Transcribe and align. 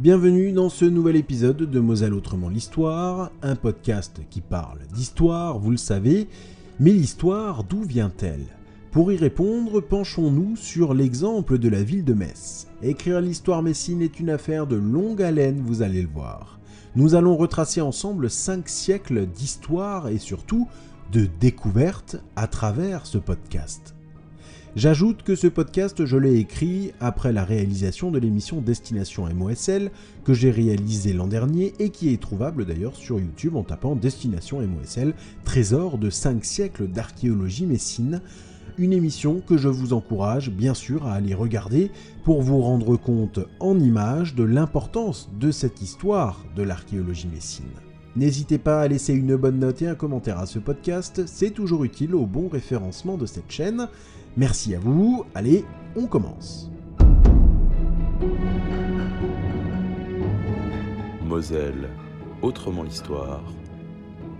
Bienvenue 0.00 0.52
dans 0.52 0.68
ce 0.68 0.84
nouvel 0.84 1.16
épisode 1.16 1.56
de 1.56 1.80
Moselle 1.80 2.14
Autrement 2.14 2.48
l'Histoire, 2.48 3.32
un 3.42 3.56
podcast 3.56 4.20
qui 4.30 4.40
parle 4.40 4.78
d'histoire, 4.94 5.58
vous 5.58 5.72
le 5.72 5.76
savez, 5.76 6.28
mais 6.78 6.92
l'histoire, 6.92 7.64
d'où 7.64 7.82
vient-elle? 7.82 8.44
Pour 8.92 9.10
y 9.10 9.16
répondre, 9.16 9.80
penchons-nous 9.80 10.54
sur 10.54 10.94
l'exemple 10.94 11.58
de 11.58 11.68
la 11.68 11.82
ville 11.82 12.04
de 12.04 12.14
Metz. 12.14 12.68
Écrire 12.80 13.20
l'histoire 13.20 13.60
messine 13.60 14.00
est 14.00 14.20
une 14.20 14.30
affaire 14.30 14.68
de 14.68 14.76
longue 14.76 15.20
haleine, 15.20 15.64
vous 15.66 15.82
allez 15.82 16.02
le 16.02 16.08
voir. 16.08 16.60
Nous 16.94 17.16
allons 17.16 17.36
retracer 17.36 17.80
ensemble 17.80 18.30
5 18.30 18.68
siècles 18.68 19.26
d'histoire 19.26 20.06
et 20.06 20.18
surtout 20.18 20.68
de 21.10 21.26
découvertes 21.40 22.22
à 22.36 22.46
travers 22.46 23.04
ce 23.04 23.18
podcast. 23.18 23.97
J'ajoute 24.76 25.22
que 25.22 25.34
ce 25.34 25.46
podcast, 25.46 26.04
je 26.04 26.16
l'ai 26.18 26.36
écrit 26.36 26.92
après 27.00 27.32
la 27.32 27.42
réalisation 27.44 28.10
de 28.10 28.18
l'émission 28.18 28.60
Destination 28.60 29.26
MOSL 29.34 29.90
que 30.24 30.34
j'ai 30.34 30.50
réalisée 30.50 31.14
l'an 31.14 31.26
dernier 31.26 31.72
et 31.78 31.88
qui 31.88 32.12
est 32.12 32.20
trouvable 32.20 32.66
d'ailleurs 32.66 32.94
sur 32.94 33.18
YouTube 33.18 33.56
en 33.56 33.62
tapant 33.62 33.96
Destination 33.96 34.60
MOSL, 34.60 35.14
trésor 35.44 35.96
de 35.96 36.10
5 36.10 36.44
siècles 36.44 36.86
d'archéologie 36.86 37.66
messine. 37.66 38.20
Une 38.76 38.92
émission 38.92 39.40
que 39.40 39.56
je 39.56 39.68
vous 39.68 39.94
encourage 39.94 40.50
bien 40.50 40.74
sûr 40.74 41.06
à 41.06 41.14
aller 41.14 41.34
regarder 41.34 41.90
pour 42.22 42.42
vous 42.42 42.60
rendre 42.60 42.96
compte 42.96 43.40
en 43.60 43.80
images 43.80 44.34
de 44.34 44.44
l'importance 44.44 45.30
de 45.40 45.50
cette 45.50 45.80
histoire 45.80 46.44
de 46.54 46.62
l'archéologie 46.62 47.28
messine. 47.28 47.64
N'hésitez 48.16 48.58
pas 48.58 48.82
à 48.82 48.88
laisser 48.88 49.14
une 49.14 49.36
bonne 49.36 49.60
note 49.60 49.80
et 49.82 49.88
un 49.88 49.94
commentaire 49.94 50.38
à 50.38 50.46
ce 50.46 50.58
podcast, 50.58 51.22
c'est 51.26 51.50
toujours 51.50 51.84
utile 51.84 52.14
au 52.14 52.26
bon 52.26 52.48
référencement 52.48 53.16
de 53.16 53.26
cette 53.26 53.50
chaîne. 53.50 53.88
Merci 54.36 54.74
à 54.74 54.78
vous, 54.78 55.24
allez, 55.34 55.64
on 55.96 56.06
commence. 56.06 56.70
Moselle, 61.24 61.88
autrement 62.42 62.82
l'histoire, 62.82 63.42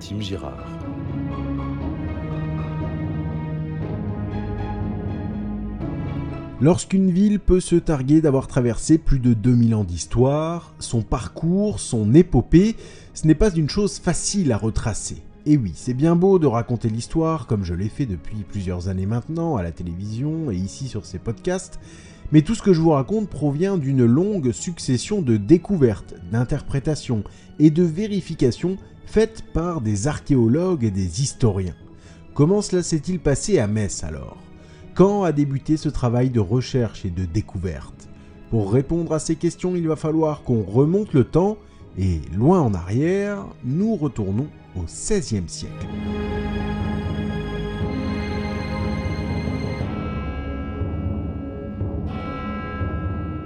Tim 0.00 0.20
Girard. 0.20 0.68
Lorsqu'une 6.60 7.12
ville 7.12 7.38
peut 7.38 7.60
se 7.60 7.76
targuer 7.76 8.20
d'avoir 8.20 8.48
traversé 8.48 8.98
plus 8.98 9.20
de 9.20 9.32
2000 9.32 9.76
ans 9.76 9.84
d'histoire, 9.84 10.74
son 10.80 11.02
parcours, 11.02 11.78
son 11.78 12.14
épopée, 12.14 12.74
ce 13.14 13.28
n'est 13.28 13.36
pas 13.36 13.54
une 13.54 13.70
chose 13.70 14.00
facile 14.00 14.50
à 14.50 14.56
retracer. 14.56 15.22
Et 15.50 15.56
oui, 15.56 15.72
c'est 15.74 15.94
bien 15.94 16.14
beau 16.14 16.38
de 16.38 16.46
raconter 16.46 16.90
l'histoire 16.90 17.46
comme 17.46 17.64
je 17.64 17.72
l'ai 17.72 17.88
fait 17.88 18.04
depuis 18.04 18.44
plusieurs 18.46 18.90
années 18.90 19.06
maintenant 19.06 19.56
à 19.56 19.62
la 19.62 19.72
télévision 19.72 20.50
et 20.50 20.56
ici 20.56 20.88
sur 20.88 21.06
ces 21.06 21.18
podcasts, 21.18 21.80
mais 22.32 22.42
tout 22.42 22.54
ce 22.54 22.60
que 22.60 22.74
je 22.74 22.82
vous 22.82 22.90
raconte 22.90 23.30
provient 23.30 23.78
d'une 23.78 24.04
longue 24.04 24.52
succession 24.52 25.22
de 25.22 25.38
découvertes, 25.38 26.16
d'interprétations 26.30 27.24
et 27.58 27.70
de 27.70 27.82
vérifications 27.82 28.76
faites 29.06 29.42
par 29.54 29.80
des 29.80 30.06
archéologues 30.06 30.84
et 30.84 30.90
des 30.90 31.22
historiens. 31.22 31.76
Comment 32.34 32.60
cela 32.60 32.82
s'est-il 32.82 33.18
passé 33.18 33.58
à 33.58 33.66
Metz 33.66 34.04
alors? 34.04 34.36
Quand 34.92 35.22
a 35.22 35.32
débuté 35.32 35.78
ce 35.78 35.88
travail 35.88 36.28
de 36.28 36.40
recherche 36.40 37.06
et 37.06 37.10
de 37.10 37.24
découverte? 37.24 38.10
Pour 38.50 38.70
répondre 38.70 39.14
à 39.14 39.18
ces 39.18 39.36
questions, 39.36 39.76
il 39.76 39.88
va 39.88 39.96
falloir 39.96 40.42
qu'on 40.42 40.62
remonte 40.62 41.14
le 41.14 41.24
temps 41.24 41.56
et 41.96 42.20
loin 42.36 42.60
en 42.60 42.74
arrière, 42.74 43.46
nous 43.64 43.96
retournons 43.96 44.46
au 44.78 44.84
XVIe 44.84 45.48
siècle. 45.48 45.86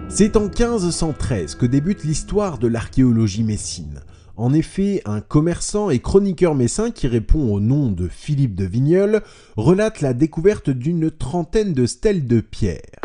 C'est 0.08 0.36
en 0.36 0.42
1513 0.42 1.54
que 1.54 1.64
débute 1.64 2.04
l'histoire 2.04 2.58
de 2.58 2.68
l'archéologie 2.68 3.44
messine. 3.44 4.00
En 4.36 4.52
effet, 4.52 5.02
un 5.04 5.20
commerçant 5.20 5.90
et 5.90 6.00
chroniqueur 6.00 6.54
messin 6.54 6.90
qui 6.90 7.06
répond 7.06 7.52
au 7.52 7.60
nom 7.60 7.90
de 7.90 8.08
Philippe 8.08 8.54
de 8.54 8.64
Vigneul 8.64 9.22
relate 9.56 10.00
la 10.00 10.14
découverte 10.14 10.70
d'une 10.70 11.10
trentaine 11.10 11.72
de 11.72 11.86
stèles 11.86 12.26
de 12.26 12.40
pierre. 12.40 13.00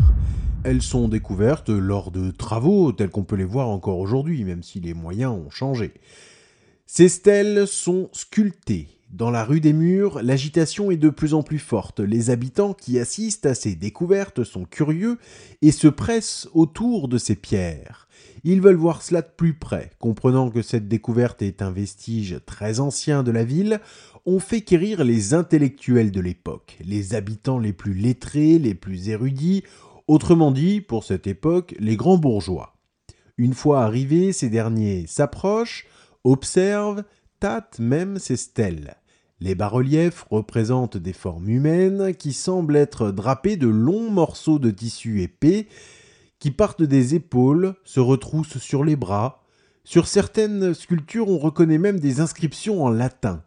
Elles 0.64 0.82
sont 0.82 1.08
découvertes 1.08 1.70
lors 1.70 2.12
de 2.12 2.30
travaux 2.32 2.92
tels 2.92 3.10
qu'on 3.10 3.24
peut 3.24 3.38
les 3.38 3.46
voir 3.46 3.70
encore 3.70 4.00
aujourd'hui, 4.00 4.44
même 4.44 4.64
si 4.64 4.82
les 4.82 4.94
moyens 4.94 5.32
ont 5.32 5.50
changé. 5.50 5.94
Ces 6.90 7.10
stèles 7.10 7.68
sont 7.68 8.10
sculptées. 8.14 8.88
Dans 9.12 9.30
la 9.30 9.44
rue 9.44 9.60
des 9.60 9.74
Murs, 9.74 10.22
l'agitation 10.24 10.90
est 10.90 10.96
de 10.96 11.10
plus 11.10 11.34
en 11.34 11.44
plus 11.44 11.60
forte. 11.60 12.00
Les 12.00 12.30
habitants 12.30 12.74
qui 12.74 12.98
assistent 12.98 13.46
à 13.46 13.56
ces 13.56 13.76
découvertes 13.76 14.46
sont 14.46 14.64
curieux 14.64 15.18
et 15.62 15.74
se 15.74 15.90
pressent 15.90 16.48
autour 16.54 17.10
de 17.10 17.18
ces 17.18 17.36
pierres. 17.36 18.08
Ils 18.46 18.62
veulent 18.62 18.78
voir 18.78 19.02
cela 19.02 19.22
de 19.22 19.28
plus 19.36 19.54
près. 19.54 19.92
Comprenant 20.00 20.50
que 20.50 20.62
cette 20.62 20.88
découverte 20.88 21.42
est 21.42 21.62
un 21.62 21.72
vestige 21.72 22.40
très 22.46 22.80
ancien 22.80 23.22
de 23.22 23.32
la 23.32 23.44
ville, 23.44 23.82
on 24.26 24.40
fait 24.40 24.62
quérir 24.62 25.04
les 25.04 25.34
intellectuels 25.34 26.12
de 26.12 26.22
l'époque, 26.22 26.78
les 26.86 27.16
habitants 27.16 27.60
les 27.60 27.74
plus 27.74 27.96
lettrés, 27.96 28.60
les 28.60 28.76
plus 28.76 29.10
érudits, 29.10 29.64
autrement 30.08 30.52
dit, 30.52 30.80
pour 30.80 31.04
cette 31.04 31.28
époque, 31.28 31.76
les 31.80 31.98
grands 31.98 32.18
bourgeois. 32.18 32.78
Une 33.38 33.54
fois 33.54 33.84
arrivés, 33.84 34.32
ces 34.32 34.50
derniers 34.50 35.06
s'approchent, 35.06 35.86
observent, 36.32 37.04
tâtent 37.40 37.80
même 37.80 38.20
ces 38.20 38.36
stèles. 38.36 38.96
Les 39.40 39.56
bas-reliefs 39.56 40.26
représentent 40.30 40.98
des 40.98 41.14
formes 41.14 41.50
humaines 41.50 42.16
qui 42.16 42.34
semblent 42.34 42.76
être 42.76 43.12
drapées 43.12 43.58
de 43.58 43.68
longs 43.68 44.10
morceaux 44.10 44.60
de 44.60 44.72
tissu 44.72 45.22
épais 45.22 45.68
qui 46.40 46.52
partent 46.52 46.84
des 46.84 47.16
épaules, 47.16 47.76
se 47.84 48.00
retroussent 48.00 48.58
sur 48.58 48.84
les 48.84 48.96
bras. 48.96 49.44
Sur 49.84 50.08
certaines 50.08 50.74
sculptures, 50.74 51.30
on 51.30 51.38
reconnaît 51.38 51.78
même 51.78 52.00
des 52.00 52.20
inscriptions 52.20 52.84
en 52.84 52.90
latin. 52.90 53.44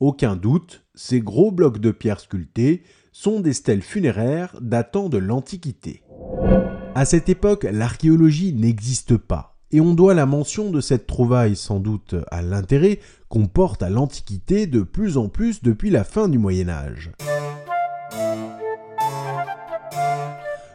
Aucun 0.00 0.36
doute, 0.36 0.84
ces 0.94 1.20
gros 1.20 1.52
blocs 1.52 1.78
de 1.78 1.90
pierre 1.90 2.20
sculptés 2.20 2.82
sont 3.12 3.40
des 3.40 3.52
stèles 3.52 3.82
funéraires 3.82 4.56
datant 4.60 5.08
de 5.08 5.18
l'Antiquité. 5.18 6.02
À 6.94 7.04
cette 7.04 7.28
époque, 7.28 7.66
l'archéologie 7.70 8.52
n'existe 8.52 9.16
pas, 9.16 9.51
et 9.72 9.80
on 9.80 9.94
doit 9.94 10.14
la 10.14 10.26
mention 10.26 10.70
de 10.70 10.80
cette 10.80 11.06
trouvaille 11.06 11.56
sans 11.56 11.80
doute 11.80 12.14
à 12.30 12.42
l'intérêt 12.42 13.00
qu'on 13.28 13.46
porte 13.46 13.82
à 13.82 13.88
l'Antiquité 13.88 14.66
de 14.66 14.82
plus 14.82 15.16
en 15.16 15.28
plus 15.28 15.62
depuis 15.62 15.90
la 15.90 16.04
fin 16.04 16.28
du 16.28 16.38
Moyen 16.38 16.68
Âge. 16.68 17.10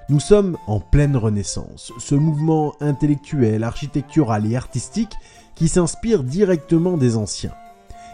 Nous 0.09 0.19
sommes 0.19 0.57
en 0.67 0.79
pleine 0.79 1.17
Renaissance, 1.17 1.91
ce 1.99 2.15
mouvement 2.15 2.73
intellectuel, 2.79 3.63
architectural 3.63 4.49
et 4.49 4.55
artistique 4.55 5.13
qui 5.53 5.67
s'inspire 5.67 6.23
directement 6.23 6.97
des 6.97 7.17
anciens. 7.17 7.53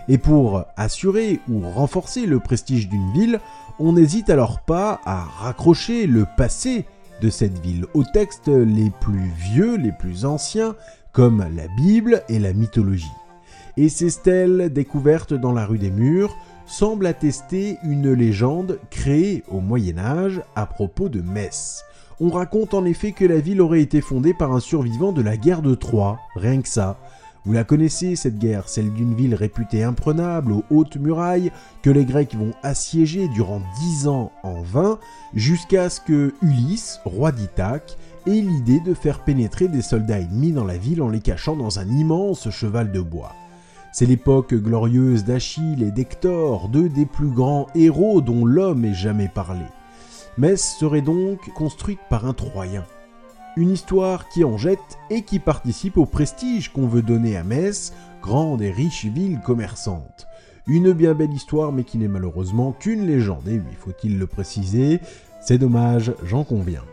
Et 0.10 0.18
pour 0.18 0.66
assurer 0.76 1.40
ou 1.50 1.62
renforcer 1.62 2.26
le 2.26 2.40
prestige 2.40 2.90
d'une 2.90 3.14
ville, 3.14 3.40
on 3.80 3.94
n'hésite 3.94 4.30
alors 4.30 4.62
pas 4.62 5.00
à 5.06 5.24
raccrocher 5.24 6.08
le 6.08 6.26
passé 6.36 6.86
de 7.24 7.30
cette 7.30 7.58
ville 7.60 7.86
aux 7.94 8.04
textes 8.04 8.50
les 8.50 8.92
plus 9.00 9.32
vieux, 9.38 9.78
les 9.78 9.94
plus 9.94 10.26
anciens, 10.26 10.76
comme 11.14 11.40
la 11.40 11.68
Bible 11.78 12.22
et 12.28 12.38
la 12.38 12.52
mythologie. 12.52 13.14
Et 13.78 13.88
ces 13.88 14.10
stèles 14.10 14.74
découvertes 14.74 15.34
dans 15.34 15.54
la 15.54 15.66
rue 15.66 15.78
des 15.78 15.90
Murs 15.90 16.36
semblent 16.66 17.06
attester 17.06 17.78
une 17.84 18.12
légende 18.12 18.78
créée 18.90 19.44
au 19.48 19.62
Moyen 19.62 20.00
Âge 20.00 20.42
à 20.56 20.66
propos 20.66 21.08
de 21.08 21.22
Metz. 21.22 21.86
On 22.20 22.30
raconte 22.30 22.74
en 22.74 22.84
effet 22.84 23.14
que 23.14 23.26
la 23.26 23.40
ville 23.40 23.62
aurait 23.62 23.82
été 23.82 24.02
fondée 24.02 24.34
par 24.34 24.52
un 24.52 24.60
survivant 24.60 25.14
de 25.14 25.22
la 25.22 25.38
guerre 25.38 25.62
de 25.62 25.76
Troie, 25.76 26.20
rien 26.36 26.62
que 26.62 26.68
ça. 26.68 27.00
Vous 27.46 27.52
la 27.52 27.66
connaissez, 27.66 28.16
cette 28.16 28.40
guerre, 28.40 28.70
celle 28.70 28.94
d'une 28.94 29.16
ville 29.16 29.36
réputée 29.36 29.84
imprenable 29.84 30.54
aux 30.54 30.64
hautes 30.70 30.96
murailles, 30.96 31.52
que 31.82 31.90
les 31.90 32.06
Grecs 32.06 32.36
vont 32.36 32.54
assiéger 32.64 33.28
durant 33.28 33.62
dix 33.80 34.08
ans 34.08 34.32
en 34.44 34.62
vain, 34.62 34.98
jusqu'à 35.34 35.90
ce 35.90 36.00
que 36.00 36.34
Ulysse, 36.42 37.02
roi 37.04 37.34
d'Ithaque, 37.34 37.98
ait 38.28 38.32
l'idée 38.32 38.80
de 38.80 38.94
faire 38.94 39.26
pénétrer 39.26 39.68
des 39.68 39.82
soldats 39.82 40.20
ennemis 40.20 40.54
dans 40.54 40.64
la 40.64 40.78
ville 40.78 41.02
en 41.02 41.10
les 41.10 41.20
cachant 41.20 41.58
dans 41.58 41.80
un 41.80 41.90
immense 41.90 42.50
cheval 42.50 42.94
de 42.94 43.02
bois. 43.02 43.34
C'est 43.92 44.06
l'époque 44.06 44.54
glorieuse 44.54 45.26
d'Achille 45.26 45.84
et 45.84 45.92
d'Hector, 45.92 46.70
deux 46.70 46.88
des 46.88 47.06
plus 47.06 47.30
grands 47.30 47.68
héros 47.76 48.22
dont 48.22 48.46
l'homme 48.46 48.86
ait 48.86 48.94
jamais 48.94 49.28
parlé. 49.28 49.66
Metz 50.38 50.78
serait 50.80 51.02
donc 51.02 51.40
construite 51.54 52.00
par 52.10 52.26
un 52.26 52.34
Troyen. 52.34 52.86
Une 53.56 53.70
histoire 53.70 54.30
qui 54.30 54.44
en 54.44 54.58
jette 54.58 54.80
et 55.12 55.22
qui 55.22 55.38
participe 55.38 55.98
au 55.98 56.08
prestige 56.08 56.74
qu'on 56.74 56.88
veut 56.88 57.04
donner 57.04 57.38
à 57.38 57.44
Metz, 57.44 57.94
grande 58.20 58.64
et 58.64 58.72
riche 58.72 59.06
ville 59.06 59.42
commerçante. 59.42 60.26
Une 60.66 60.92
bien 60.92 61.14
belle 61.14 61.34
histoire 61.34 61.72
mais 61.72 61.84
qui 61.84 62.00
n'est 62.00 62.08
malheureusement 62.08 62.72
qu'une 62.72 63.06
légende, 63.06 63.48
et 63.48 63.58
oui, 63.58 63.76
faut-il 63.78 64.18
le 64.18 64.26
préciser, 64.26 65.02
c'est 65.40 65.60
dommage, 65.60 66.14
j'en 66.24 66.44
conviens. 66.44 66.84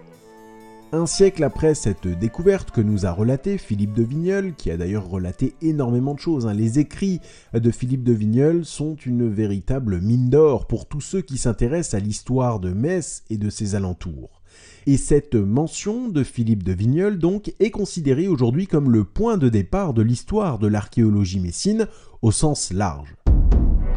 Un 0.93 1.07
siècle 1.07 1.45
après 1.45 1.75
cette 1.75 2.07
découverte 2.07 2.73
que 2.73 2.83
nous 2.83 3.07
a 3.07 3.13
relaté 3.13 3.57
Philippe 3.57 3.95
de 3.95 4.03
Vigneul, 4.03 4.55
qui 4.55 4.71
a 4.71 4.77
d'ailleurs 4.77 5.09
relaté 5.09 5.55
énormément 5.63 6.13
de 6.13 6.21
choses, 6.21 6.47
hein, 6.47 6.53
les 6.53 6.79
écrits 6.79 7.21
de 7.55 7.71
Philippe 7.71 8.05
de 8.05 8.13
Vigneul 8.13 8.67
sont 8.67 8.97
une 8.97 9.31
véritable 9.31 9.99
mine 10.03 10.29
d'or 10.29 10.67
pour 10.67 10.87
tous 10.87 11.01
ceux 11.01 11.23
qui 11.23 11.39
s'intéressent 11.39 11.95
à 11.95 12.05
l'histoire 12.05 12.61
de 12.61 12.75
Metz 12.75 13.23
et 13.31 13.39
de 13.39 13.49
ses 13.49 13.77
alentours. 13.77 14.40
Et 14.93 14.97
cette 14.97 15.37
mention 15.37 16.09
de 16.09 16.25
Philippe 16.25 16.65
de 16.65 16.73
Vigneul 16.73 17.17
donc 17.17 17.55
est 17.61 17.71
considérée 17.71 18.27
aujourd'hui 18.27 18.67
comme 18.67 18.91
le 18.91 19.05
point 19.05 19.37
de 19.37 19.49
départ 19.49 19.95
de 19.95 20.03
l'histoire 20.03 20.59
de 20.59 20.67
l'archéologie 20.67 21.39
messine 21.39 21.87
au 22.23 22.33
sens 22.33 22.73
large. 22.73 23.15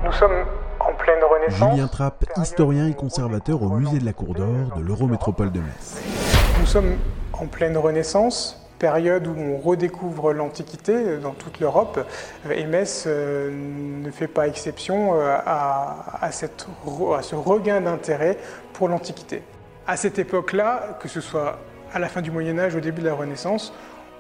Nous 0.06 0.12
sommes 0.12 0.46
en 0.80 0.94
pleine 0.94 1.18
renaissance. 1.24 1.72
Julien 1.72 1.88
Trapp, 1.88 2.26
historien 2.38 2.88
et 2.88 2.94
conservateur 2.94 3.64
au 3.64 3.70
musée 3.70 3.98
de 3.98 4.06
la 4.06 4.14
Cour 4.14 4.36
d'Or 4.36 4.78
de 4.78 4.82
l'Eurométropole 4.84 5.52
de 5.52 5.62
Metz. 5.62 6.00
Nous 6.60 6.68
sommes 6.68 6.98
en 7.34 7.48
pleine 7.48 7.76
Renaissance, 7.76 8.64
période 8.78 9.26
où 9.26 9.34
on 9.36 9.58
redécouvre 9.58 10.32
l'Antiquité 10.32 11.18
dans 11.18 11.34
toute 11.34 11.60
l'Europe, 11.60 12.08
et 12.52 12.66
Metz 12.66 13.06
euh, 13.08 13.50
ne 14.04 14.12
fait 14.12 14.28
pas 14.28 14.48
exception 14.48 15.16
euh, 15.16 15.38
à, 15.44 16.30
cette, 16.30 16.68
à 17.18 17.24
ce 17.24 17.34
regain 17.34 17.82
d'intérêt 17.82 18.38
pour 18.74 18.90
l'Antiquité. 18.90 19.42
À 19.86 19.98
cette 19.98 20.18
époque-là, 20.18 20.98
que 21.02 21.10
ce 21.10 21.20
soit 21.20 21.60
à 21.94 22.00
la 22.00 22.08
fin 22.08 22.22
du 22.22 22.32
Moyen 22.32 22.58
Âge, 22.58 22.74
au 22.74 22.80
début 22.80 23.02
de 23.02 23.08
la 23.08 23.14
Renaissance, 23.14 23.74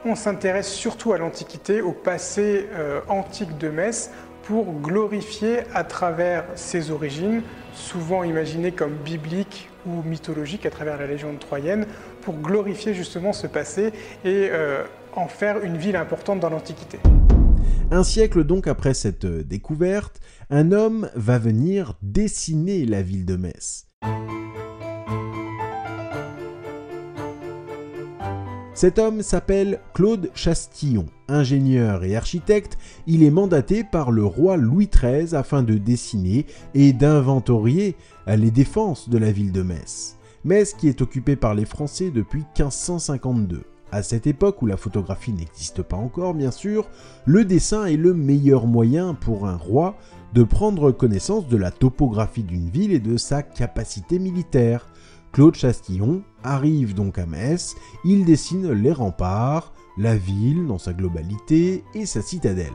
on 0.03 0.13
s'intéresse 0.13 0.69
surtout 0.69 1.13
à 1.13 1.17
l'Antiquité, 1.17 1.81
au 1.81 1.93
passé 1.93 2.67
euh, 2.73 2.99
antique 3.07 3.57
de 3.57 3.69
Metz, 3.69 4.11
pour 4.43 4.73
glorifier 4.81 5.59
à 5.73 5.85
travers 5.85 6.43
ses 6.55 6.91
origines, 6.91 7.43
souvent 7.73 8.25
imaginées 8.25 8.73
comme 8.73 8.95
bibliques 9.05 9.69
ou 9.85 10.03
mythologiques 10.03 10.65
à 10.65 10.69
travers 10.69 10.97
la 10.97 11.07
légende 11.07 11.39
troyenne, 11.39 11.85
pour 12.23 12.35
glorifier 12.35 12.93
justement 12.93 13.31
ce 13.31 13.47
passé 13.47 13.93
et 14.25 14.49
euh, 14.51 14.83
en 15.15 15.29
faire 15.29 15.63
une 15.63 15.77
ville 15.77 15.95
importante 15.95 16.41
dans 16.41 16.49
l'Antiquité. 16.49 16.99
Un 17.89 18.03
siècle 18.03 18.43
donc 18.43 18.67
après 18.67 18.93
cette 18.93 19.25
découverte, 19.25 20.19
un 20.49 20.73
homme 20.73 21.09
va 21.15 21.39
venir 21.39 21.93
dessiner 22.01 22.85
la 22.85 23.01
ville 23.01 23.25
de 23.25 23.37
Metz. 23.37 23.87
Cet 28.75 28.97
homme 28.97 29.21
s'appelle 29.21 29.79
Claude 29.93 30.31
Chastillon. 30.33 31.05
Ingénieur 31.27 32.03
et 32.03 32.15
architecte, 32.15 32.79
il 33.05 33.21
est 33.21 33.29
mandaté 33.29 33.83
par 33.83 34.11
le 34.11 34.25
roi 34.25 34.57
Louis 34.57 34.89
XIII 34.91 35.35
afin 35.35 35.61
de 35.61 35.77
dessiner 35.77 36.47
et 36.73 36.91
d'inventorier 36.91 37.95
les 38.25 38.49
défenses 38.49 39.09
de 39.09 39.19
la 39.19 39.31
ville 39.31 39.51
de 39.51 39.61
Metz. 39.61 40.17
Metz 40.43 40.73
qui 40.73 40.87
est 40.89 41.01
occupée 41.01 41.35
par 41.35 41.53
les 41.53 41.65
Français 41.65 42.09
depuis 42.09 42.39
1552. 42.57 43.61
À 43.91 44.01
cette 44.01 44.25
époque 44.25 44.63
où 44.63 44.65
la 44.65 44.75
photographie 44.75 45.33
n'existe 45.33 45.83
pas 45.83 45.97
encore, 45.97 46.33
bien 46.33 46.49
sûr, 46.49 46.89
le 47.25 47.45
dessin 47.45 47.85
est 47.85 47.95
le 47.95 48.15
meilleur 48.15 48.65
moyen 48.65 49.13
pour 49.13 49.47
un 49.47 49.55
roi 49.55 49.97
de 50.33 50.41
prendre 50.41 50.91
connaissance 50.91 51.47
de 51.47 51.57
la 51.57 51.69
topographie 51.69 52.41
d'une 52.41 52.69
ville 52.69 52.91
et 52.91 52.99
de 52.99 53.17
sa 53.17 53.43
capacité 53.43 54.17
militaire. 54.17 54.89
Claude 55.33 55.55
Chastillon 55.55 56.21
arrive 56.43 56.93
donc 56.93 57.17
à 57.17 57.25
Metz, 57.25 57.75
il 58.05 58.23
dessine 58.23 58.71
les 58.71 58.91
remparts, 58.91 59.73
la 59.97 60.15
ville 60.15 60.67
dans 60.67 60.77
sa 60.77 60.93
globalité 60.93 61.83
et 61.95 62.05
sa 62.05 62.21
citadelle. 62.21 62.71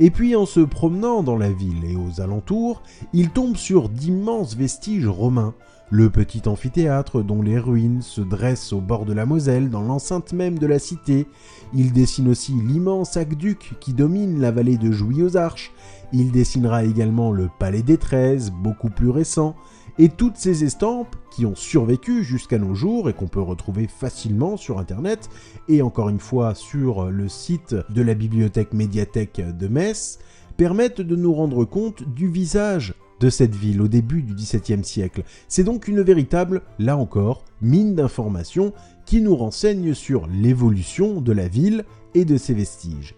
Et 0.00 0.10
puis 0.10 0.34
en 0.34 0.44
se 0.44 0.58
promenant 0.58 1.22
dans 1.22 1.36
la 1.36 1.52
ville 1.52 1.84
et 1.84 1.94
aux 1.94 2.20
alentours, 2.20 2.82
il 3.12 3.30
tombe 3.30 3.56
sur 3.56 3.88
d'immenses 3.88 4.56
vestiges 4.56 5.06
romains, 5.06 5.54
le 5.90 6.10
petit 6.10 6.42
amphithéâtre 6.46 7.22
dont 7.22 7.42
les 7.42 7.58
ruines 7.58 8.02
se 8.02 8.20
dressent 8.20 8.74
au 8.74 8.80
bord 8.80 9.06
de 9.06 9.14
la 9.14 9.24
Moselle, 9.24 9.70
dans 9.70 9.80
l'enceinte 9.80 10.32
même 10.32 10.58
de 10.58 10.66
la 10.66 10.78
cité. 10.78 11.26
Il 11.72 11.92
dessine 11.92 12.28
aussi 12.28 12.52
l'immense 12.52 13.16
aqueduc 13.16 13.74
qui 13.80 13.94
domine 13.94 14.40
la 14.40 14.50
vallée 14.50 14.76
de 14.76 14.90
Jouy 14.90 15.22
aux 15.22 15.36
Arches. 15.36 15.72
Il 16.12 16.32
dessinera 16.32 16.84
également 16.84 17.32
le 17.32 17.50
palais 17.58 17.82
des 17.82 17.98
Treize, 17.98 18.50
beaucoup 18.50 18.88
plus 18.88 19.10
récent, 19.10 19.54
et 19.98 20.08
toutes 20.08 20.36
ces 20.36 20.64
estampes 20.64 21.16
qui 21.30 21.44
ont 21.44 21.56
survécu 21.56 22.24
jusqu'à 22.24 22.58
nos 22.58 22.74
jours 22.74 23.10
et 23.10 23.12
qu'on 23.12 23.26
peut 23.26 23.40
retrouver 23.40 23.88
facilement 23.88 24.56
sur 24.56 24.78
internet 24.78 25.28
et 25.68 25.82
encore 25.82 26.08
une 26.08 26.20
fois 26.20 26.54
sur 26.54 27.10
le 27.10 27.28
site 27.28 27.74
de 27.90 28.02
la 28.02 28.14
bibliothèque 28.14 28.72
médiathèque 28.72 29.40
de 29.40 29.68
Metz 29.68 30.18
permettent 30.56 31.00
de 31.00 31.16
nous 31.16 31.34
rendre 31.34 31.64
compte 31.64 32.02
du 32.14 32.28
visage 32.28 32.94
de 33.20 33.30
cette 33.30 33.54
ville 33.54 33.82
au 33.82 33.88
début 33.88 34.22
du 34.22 34.34
XVIIe 34.34 34.84
siècle. 34.84 35.24
C'est 35.48 35.64
donc 35.64 35.88
une 35.88 36.02
véritable, 36.02 36.62
là 36.78 36.96
encore, 36.96 37.44
mine 37.60 37.96
d'informations 37.96 38.72
qui 39.04 39.20
nous 39.20 39.34
renseigne 39.34 39.94
sur 39.94 40.28
l'évolution 40.28 41.20
de 41.20 41.32
la 41.32 41.48
ville 41.48 41.84
et 42.14 42.24
de 42.24 42.36
ses 42.36 42.54
vestiges. 42.54 43.17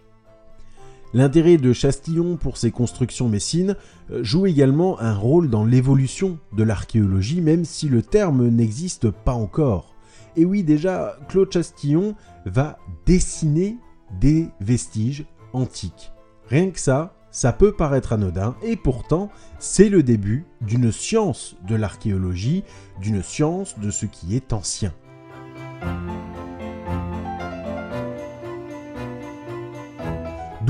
L'intérêt 1.13 1.57
de 1.57 1.73
Chastillon 1.73 2.37
pour 2.37 2.57
ses 2.57 2.71
constructions 2.71 3.29
messines 3.29 3.75
euh, 4.13 4.23
joue 4.23 4.47
également 4.47 5.01
un 5.01 5.15
rôle 5.15 5.51
dans 5.51 5.65
l'évolution 5.65 6.39
de 6.57 6.63
l'archéologie, 6.63 7.41
même 7.41 7.65
si 7.65 7.89
le 7.89 8.03
terme 8.03 8.49
n'existe 8.49 9.11
pas 9.11 9.33
encore. 9.33 9.97
Et 10.37 10.45
oui, 10.45 10.63
déjà, 10.63 11.17
Claude 11.29 11.53
Chastillon 11.53 12.15
va 12.47 12.79
dessiner 13.07 13.77
des 14.21 14.49
vestiges 14.61 15.27
antiques. 15.53 16.13
Rien 16.49 16.71
que 16.71 16.79
ça, 16.79 17.15
ça 17.33 17.53
peut 17.53 17.73
paraître 17.73 18.13
anodin, 18.13 18.55
et 18.63 18.77
pourtant, 18.77 19.31
c'est 19.59 19.89
le 19.89 20.05
début 20.05 20.47
d'une 20.61 20.93
science 20.93 21.57
de 21.67 21.75
l'archéologie, 21.75 22.63
d'une 23.01 23.23
science 23.23 23.79
de 23.81 23.91
ce 23.91 24.07
qui 24.07 24.37
est 24.37 24.53
ancien. 24.53 24.93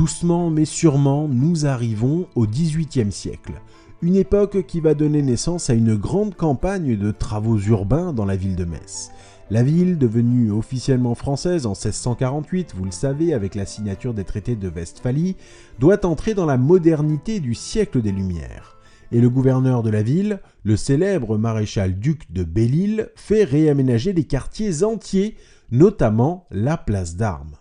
Doucement 0.01 0.49
mais 0.49 0.65
sûrement, 0.65 1.29
nous 1.29 1.67
arrivons 1.67 2.27
au 2.35 2.47
XVIIIe 2.47 3.13
siècle, 3.13 3.61
une 4.01 4.17
époque 4.17 4.65
qui 4.67 4.81
va 4.81 4.95
donner 4.95 5.21
naissance 5.21 5.69
à 5.69 5.75
une 5.75 5.95
grande 5.95 6.35
campagne 6.35 6.97
de 6.97 7.11
travaux 7.11 7.59
urbains 7.59 8.15
dans 8.15 8.25
la 8.25 8.35
ville 8.35 8.57
de 8.57 8.65
Metz. 8.65 9.11
La 9.51 9.63
ville, 9.63 9.99
devenue 9.99 10.53
officiellement 10.53 11.15
française 11.15 11.67
en 11.67 11.73
1648, 11.73 12.73
vous 12.75 12.87
le 12.87 12.93
savez, 12.93 13.35
avec 13.35 13.55
la 13.55 13.67
signature 13.67 14.15
des 14.15 14.25
traités 14.25 14.57
de 14.57 14.71
Westphalie, 14.71 15.37
doit 15.79 16.07
entrer 16.07 16.33
dans 16.33 16.47
la 16.47 16.57
modernité 16.57 17.39
du 17.39 17.55
siècle 17.55 18.01
des 18.01 18.13
Lumières. 18.13 18.79
Et 19.13 19.21
le 19.21 19.29
gouverneur 19.29 19.83
de 19.83 19.91
la 19.91 20.03
ville, 20.03 20.41
le 20.63 20.79
célèbre 20.79 21.37
maréchal 21.37 21.99
duc 21.99 22.33
de 22.33 22.43
Belle-Île, 22.43 23.11
fait 23.17 23.45
réaménager 23.45 24.15
des 24.15 24.25
quartiers 24.25 24.83
entiers, 24.83 25.37
notamment 25.71 26.47
la 26.51 26.79
place 26.79 27.17
d'armes. 27.17 27.57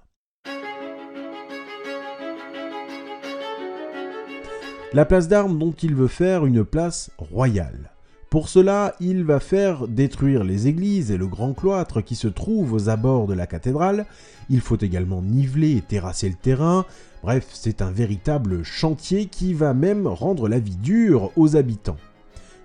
La 4.91 5.05
place 5.05 5.27
d'armes 5.27 5.59
dont 5.59 5.71
il 5.83 5.93
veut 5.93 6.07
faire 6.07 6.47
une 6.47 6.65
place 6.65 7.11
royale. 7.19 7.91
Pour 8.31 8.49
cela, 8.49 8.95
il 8.99 9.23
va 9.23 9.39
faire 9.39 9.87
détruire 9.87 10.43
les 10.43 10.67
églises 10.67 11.11
et 11.11 11.17
le 11.17 11.27
grand 11.27 11.53
cloître 11.53 12.03
qui 12.03 12.15
se 12.15 12.27
trouvent 12.27 12.73
aux 12.73 12.89
abords 12.89 13.27
de 13.27 13.35
la 13.35 13.45
cathédrale. 13.45 14.07
Il 14.49 14.61
faut 14.61 14.77
également 14.77 15.21
niveler 15.21 15.77
et 15.77 15.81
terrasser 15.81 16.27
le 16.27 16.35
terrain. 16.35 16.85
Bref, 17.21 17.47
c'est 17.53 17.83
un 17.83 17.91
véritable 17.91 18.63
chantier 18.63 19.27
qui 19.27 19.53
va 19.53 19.75
même 19.75 20.07
rendre 20.07 20.47
la 20.47 20.57
vie 20.57 20.77
dure 20.77 21.31
aux 21.35 21.55
habitants. 21.55 21.97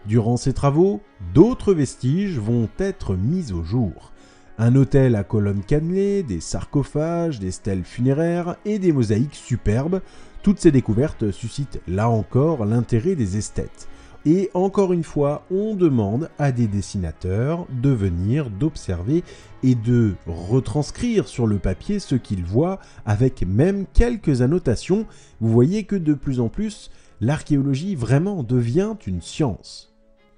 Durant 0.06 0.38
ces 0.38 0.54
travaux, 0.54 1.02
d'autres 1.34 1.74
vestiges 1.74 2.38
vont 2.38 2.70
être 2.78 3.16
mis 3.16 3.52
au 3.52 3.62
jour. 3.62 4.12
Un 4.56 4.76
hôtel 4.76 5.14
à 5.14 5.24
colonnes 5.24 5.64
cannelées, 5.66 6.22
des 6.22 6.40
sarcophages, 6.40 7.38
des 7.38 7.50
stèles 7.50 7.84
funéraires 7.84 8.56
et 8.64 8.78
des 8.78 8.92
mosaïques 8.92 9.34
superbes 9.34 10.00
toutes 10.44 10.60
ces 10.60 10.70
découvertes 10.70 11.30
suscitent 11.30 11.80
là 11.88 12.10
encore 12.10 12.66
l'intérêt 12.66 13.16
des 13.16 13.38
esthètes. 13.38 13.88
Et 14.26 14.50
encore 14.52 14.92
une 14.92 15.02
fois, 15.02 15.46
on 15.50 15.74
demande 15.74 16.28
à 16.38 16.52
des 16.52 16.66
dessinateurs 16.66 17.66
de 17.82 17.88
venir, 17.88 18.50
d'observer 18.50 19.24
et 19.62 19.74
de 19.74 20.12
retranscrire 20.26 21.28
sur 21.28 21.46
le 21.46 21.58
papier 21.58 21.98
ce 21.98 22.14
qu'ils 22.14 22.44
voient 22.44 22.78
avec 23.06 23.46
même 23.46 23.86
quelques 23.94 24.42
annotations. 24.42 25.06
Vous 25.40 25.50
voyez 25.50 25.84
que 25.84 25.96
de 25.96 26.12
plus 26.12 26.40
en 26.40 26.48
plus, 26.48 26.90
l'archéologie 27.22 27.94
vraiment 27.94 28.42
devient 28.42 28.96
une 29.06 29.22
science. 29.22 29.94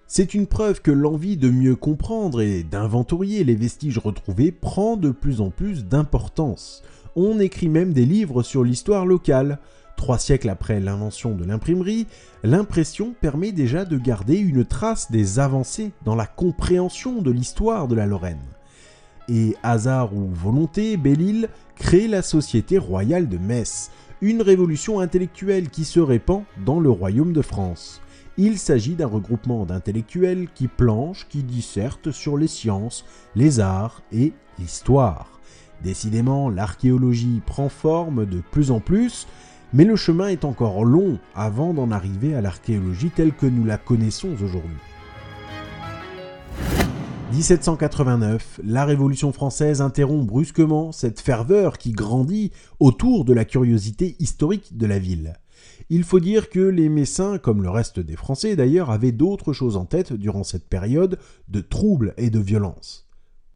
C'est 0.06 0.34
une 0.34 0.46
preuve 0.46 0.82
que 0.82 0.92
l'envie 0.92 1.36
de 1.36 1.50
mieux 1.50 1.74
comprendre 1.74 2.42
et 2.42 2.62
d'inventorier 2.62 3.42
les 3.42 3.56
vestiges 3.56 3.98
retrouvés 3.98 4.52
prend 4.52 4.96
de 4.96 5.10
plus 5.10 5.40
en 5.40 5.50
plus 5.50 5.84
d'importance. 5.84 6.84
On 7.16 7.40
écrit 7.40 7.68
même 7.68 7.92
des 7.92 8.04
livres 8.04 8.44
sur 8.44 8.62
l'histoire 8.62 9.04
locale. 9.04 9.58
Trois 9.96 10.18
siècles 10.18 10.50
après 10.50 10.78
l'invention 10.78 11.34
de 11.34 11.44
l'imprimerie, 11.44 12.06
l'impression 12.44 13.14
permet 13.20 13.52
déjà 13.52 13.84
de 13.84 13.96
garder 13.96 14.36
une 14.36 14.64
trace 14.64 15.10
des 15.10 15.38
avancées 15.38 15.92
dans 16.04 16.14
la 16.14 16.26
compréhension 16.26 17.22
de 17.22 17.30
l'histoire 17.30 17.88
de 17.88 17.94
la 17.94 18.06
Lorraine. 18.06 18.44
Et 19.28 19.56
hasard 19.62 20.14
ou 20.14 20.28
volonté, 20.32 20.96
Belle-Île 20.96 21.48
crée 21.74 22.06
la 22.06 22.22
Société 22.22 22.78
royale 22.78 23.28
de 23.28 23.38
Metz, 23.38 23.90
une 24.20 24.42
révolution 24.42 25.00
intellectuelle 25.00 25.70
qui 25.70 25.84
se 25.84 25.98
répand 25.98 26.44
dans 26.64 26.78
le 26.78 26.90
royaume 26.90 27.32
de 27.32 27.42
France. 27.42 28.00
Il 28.38 28.58
s'agit 28.58 28.94
d'un 28.94 29.06
regroupement 29.06 29.64
d'intellectuels 29.64 30.48
qui 30.54 30.68
planchent, 30.68 31.26
qui 31.28 31.42
dissertent 31.42 32.12
sur 32.12 32.36
les 32.36 32.48
sciences, 32.48 33.04
les 33.34 33.60
arts 33.60 34.02
et 34.12 34.34
l'histoire. 34.58 35.40
Décidément, 35.82 36.48
l'archéologie 36.48 37.40
prend 37.44 37.68
forme 37.68 38.26
de 38.26 38.40
plus 38.50 38.70
en 38.70 38.80
plus, 38.80 39.26
mais 39.76 39.84
le 39.84 39.94
chemin 39.94 40.28
est 40.28 40.46
encore 40.46 40.86
long 40.86 41.18
avant 41.34 41.74
d'en 41.74 41.90
arriver 41.90 42.34
à 42.34 42.40
l'archéologie 42.40 43.10
telle 43.10 43.34
que 43.34 43.44
nous 43.44 43.66
la 43.66 43.76
connaissons 43.76 44.30
aujourd'hui. 44.42 44.78
1789, 47.32 48.60
la 48.64 48.86
Révolution 48.86 49.32
française 49.32 49.82
interrompt 49.82 50.26
brusquement 50.26 50.92
cette 50.92 51.20
ferveur 51.20 51.76
qui 51.76 51.92
grandit 51.92 52.52
autour 52.80 53.26
de 53.26 53.34
la 53.34 53.44
curiosité 53.44 54.16
historique 54.18 54.78
de 54.78 54.86
la 54.86 54.98
ville. 54.98 55.34
Il 55.90 56.04
faut 56.04 56.20
dire 56.20 56.48
que 56.48 56.60
les 56.60 56.88
Messins, 56.88 57.36
comme 57.36 57.62
le 57.62 57.68
reste 57.68 58.00
des 58.00 58.16
Français 58.16 58.56
d'ailleurs, 58.56 58.90
avaient 58.90 59.12
d'autres 59.12 59.52
choses 59.52 59.76
en 59.76 59.84
tête 59.84 60.14
durant 60.14 60.42
cette 60.42 60.70
période 60.70 61.18
de 61.48 61.60
troubles 61.60 62.14
et 62.16 62.30
de 62.30 62.40
violence. 62.40 63.05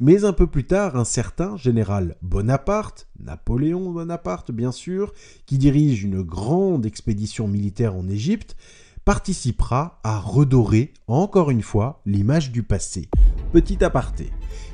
Mais 0.02 0.24
un 0.24 0.32
peu 0.32 0.46
plus 0.46 0.64
tard, 0.64 0.96
un 0.96 1.04
certain 1.04 1.58
général 1.58 2.16
Bonaparte, 2.22 3.06
Napoléon 3.22 3.90
Bonaparte 3.90 4.50
bien 4.50 4.72
sûr, 4.72 5.12
qui 5.44 5.58
dirige 5.58 6.02
une 6.02 6.22
grande 6.22 6.86
expédition 6.86 7.46
militaire 7.46 7.94
en 7.94 8.08
Égypte, 8.08 8.56
participera 9.04 10.00
à 10.02 10.18
redorer 10.18 10.94
encore 11.06 11.50
une 11.50 11.60
fois 11.60 12.00
l'image 12.06 12.50
du 12.50 12.62
passé. 12.62 13.10
Petit 13.52 13.84
aparté. 13.84 14.30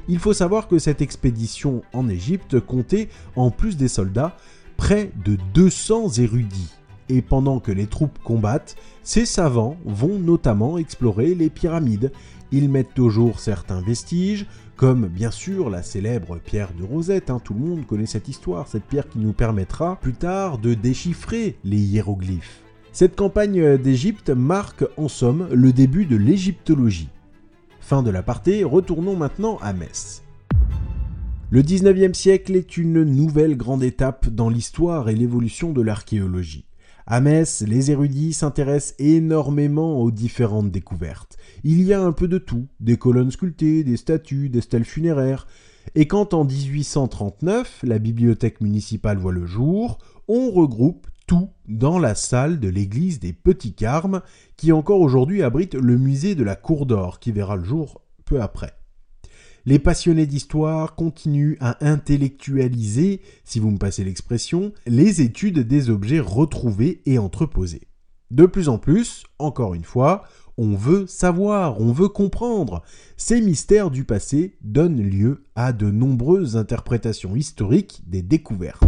Il 0.06 0.20
faut 0.20 0.32
savoir 0.32 0.68
que 0.68 0.78
cette 0.78 1.02
expédition 1.02 1.82
en 1.92 2.08
Égypte 2.08 2.60
comptait, 2.60 3.08
en 3.34 3.50
plus 3.50 3.76
des 3.76 3.88
soldats, 3.88 4.36
près 4.76 5.10
de 5.24 5.36
200 5.54 6.10
érudits. 6.18 6.72
Et 7.08 7.22
pendant 7.22 7.60
que 7.60 7.72
les 7.72 7.86
troupes 7.86 8.18
combattent, 8.24 8.76
ces 9.02 9.26
savants 9.26 9.76
vont 9.84 10.18
notamment 10.18 10.78
explorer 10.78 11.34
les 11.34 11.50
pyramides. 11.50 12.12
Ils 12.52 12.68
mettent 12.68 12.94
toujours 12.94 13.40
certains 13.40 13.80
vestiges, 13.80 14.46
comme 14.76 15.06
bien 15.06 15.30
sûr 15.30 15.70
la 15.70 15.82
célèbre 15.82 16.38
pierre 16.38 16.72
de 16.78 16.84
Rosette, 16.84 17.30
hein. 17.30 17.40
tout 17.42 17.54
le 17.54 17.60
monde 17.60 17.86
connaît 17.86 18.06
cette 18.06 18.28
histoire, 18.28 18.68
cette 18.68 18.84
pierre 18.84 19.08
qui 19.08 19.18
nous 19.18 19.32
permettra 19.32 19.96
plus 19.96 20.12
tard 20.12 20.58
de 20.58 20.74
déchiffrer 20.74 21.56
les 21.64 21.78
hiéroglyphes. 21.78 22.62
Cette 22.92 23.16
campagne 23.16 23.76
d'Égypte 23.76 24.30
marque 24.30 24.84
en 24.96 25.08
somme 25.08 25.48
le 25.52 25.72
début 25.72 26.06
de 26.06 26.16
l'égyptologie. 26.16 27.10
Fin 27.80 28.02
de 28.02 28.10
l'aparté, 28.10 28.64
retournons 28.64 29.16
maintenant 29.16 29.58
à 29.60 29.72
Metz. 29.72 30.22
Le 31.50 31.62
19e 31.62 32.14
siècle 32.14 32.56
est 32.56 32.76
une 32.76 33.04
nouvelle 33.04 33.56
grande 33.56 33.84
étape 33.84 34.28
dans 34.28 34.48
l'histoire 34.48 35.08
et 35.08 35.14
l'évolution 35.14 35.72
de 35.72 35.80
l'archéologie. 35.80 36.64
À 37.08 37.20
Metz, 37.20 37.62
les 37.62 37.92
érudits 37.92 38.32
s'intéressent 38.32 38.96
énormément 38.98 40.00
aux 40.02 40.10
différentes 40.10 40.72
découvertes. 40.72 41.36
Il 41.62 41.82
y 41.82 41.92
a 41.92 42.02
un 42.02 42.10
peu 42.10 42.26
de 42.26 42.38
tout, 42.38 42.66
des 42.80 42.96
colonnes 42.96 43.30
sculptées, 43.30 43.84
des 43.84 43.96
statues, 43.96 44.48
des 44.48 44.60
stèles 44.60 44.84
funéraires. 44.84 45.46
Et 45.94 46.08
quand 46.08 46.34
en 46.34 46.44
1839, 46.44 47.84
la 47.84 48.00
bibliothèque 48.00 48.60
municipale 48.60 49.18
voit 49.18 49.30
le 49.30 49.46
jour, 49.46 49.98
on 50.26 50.50
regroupe 50.50 51.06
tout 51.28 51.50
dans 51.68 52.00
la 52.00 52.16
salle 52.16 52.58
de 52.58 52.68
l'église 52.68 53.20
des 53.20 53.32
Petits 53.32 53.74
Carmes, 53.74 54.20
qui 54.56 54.72
encore 54.72 55.00
aujourd'hui 55.00 55.44
abrite 55.44 55.76
le 55.76 55.98
musée 55.98 56.34
de 56.34 56.42
la 56.42 56.56
Cour 56.56 56.86
d'Or, 56.86 57.20
qui 57.20 57.30
verra 57.30 57.54
le 57.54 57.64
jour 57.64 58.00
peu 58.24 58.42
après. 58.42 58.76
Les 59.68 59.80
passionnés 59.80 60.26
d'histoire 60.26 60.94
continuent 60.94 61.56
à 61.58 61.84
intellectualiser, 61.84 63.20
si 63.42 63.58
vous 63.58 63.72
me 63.72 63.78
passez 63.78 64.04
l'expression, 64.04 64.72
les 64.86 65.22
études 65.22 65.58
des 65.58 65.90
objets 65.90 66.20
retrouvés 66.20 67.02
et 67.04 67.18
entreposés. 67.18 67.88
De 68.30 68.46
plus 68.46 68.68
en 68.68 68.78
plus, 68.78 69.24
encore 69.40 69.74
une 69.74 69.82
fois, 69.82 70.22
on 70.56 70.76
veut 70.76 71.08
savoir, 71.08 71.80
on 71.80 71.90
veut 71.90 72.08
comprendre. 72.08 72.82
Ces 73.16 73.40
mystères 73.40 73.90
du 73.90 74.04
passé 74.04 74.56
donnent 74.60 75.02
lieu 75.02 75.42
à 75.56 75.72
de 75.72 75.90
nombreuses 75.90 76.56
interprétations 76.56 77.34
historiques 77.34 78.04
des 78.06 78.22
découvertes. 78.22 78.84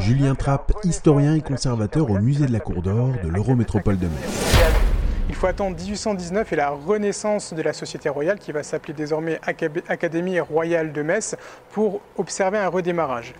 Julien 0.00 0.34
Trapp, 0.34 0.70
historien 0.84 1.34
et 1.34 1.40
conservateur 1.40 2.10
au 2.10 2.18
musée 2.18 2.44
de 2.44 2.52
la 2.52 2.60
Cour 2.60 2.82
d'Or 2.82 3.14
de 3.24 3.28
l'Eurométropole 3.28 3.98
de 3.98 4.04
Metz. 4.04 4.91
Il 5.28 5.34
faut 5.34 5.46
attendre 5.46 5.76
1819 5.76 6.52
et 6.52 6.56
la 6.56 6.70
renaissance 6.70 7.54
de 7.54 7.62
la 7.62 7.72
Société 7.72 8.08
royale, 8.08 8.38
qui 8.38 8.52
va 8.52 8.62
s'appeler 8.62 8.92
désormais 8.92 9.40
Académie 9.88 10.40
royale 10.40 10.92
de 10.92 11.02
Metz, 11.02 11.36
pour 11.70 12.00
observer 12.16 12.58
un 12.58 12.68
redémarrage. 12.68 13.34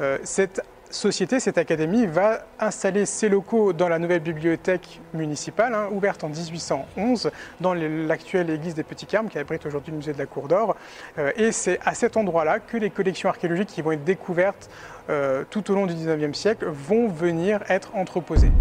Euh, 0.00 0.18
cette 0.24 0.62
société, 0.90 1.40
cette 1.40 1.58
académie, 1.58 2.06
va 2.06 2.46
installer 2.58 3.06
ses 3.06 3.28
locaux 3.28 3.72
dans 3.72 3.88
la 3.88 3.98
nouvelle 3.98 4.20
bibliothèque 4.20 5.00
municipale, 5.14 5.74
hein, 5.74 5.88
ouverte 5.92 6.24
en 6.24 6.28
1811, 6.28 7.30
dans 7.60 7.74
l'actuelle 7.74 8.50
église 8.50 8.74
des 8.74 8.82
Petits 8.82 9.06
Carmes, 9.06 9.28
qui 9.28 9.38
abrite 9.38 9.66
aujourd'hui 9.66 9.90
le 9.90 9.98
musée 9.98 10.12
de 10.12 10.18
la 10.18 10.26
Cour 10.26 10.48
d'Or. 10.48 10.76
Euh, 11.18 11.32
et 11.36 11.52
c'est 11.52 11.78
à 11.84 11.94
cet 11.94 12.16
endroit-là 12.16 12.60
que 12.60 12.76
les 12.76 12.90
collections 12.90 13.28
archéologiques 13.28 13.68
qui 13.68 13.82
vont 13.82 13.92
être 13.92 14.04
découvertes 14.04 14.70
euh, 15.10 15.44
tout 15.50 15.70
au 15.70 15.74
long 15.74 15.86
du 15.86 15.94
19e 15.94 16.34
siècle 16.34 16.66
vont 16.66 17.08
venir 17.08 17.60
être 17.68 17.94
entreposées. 17.94 18.52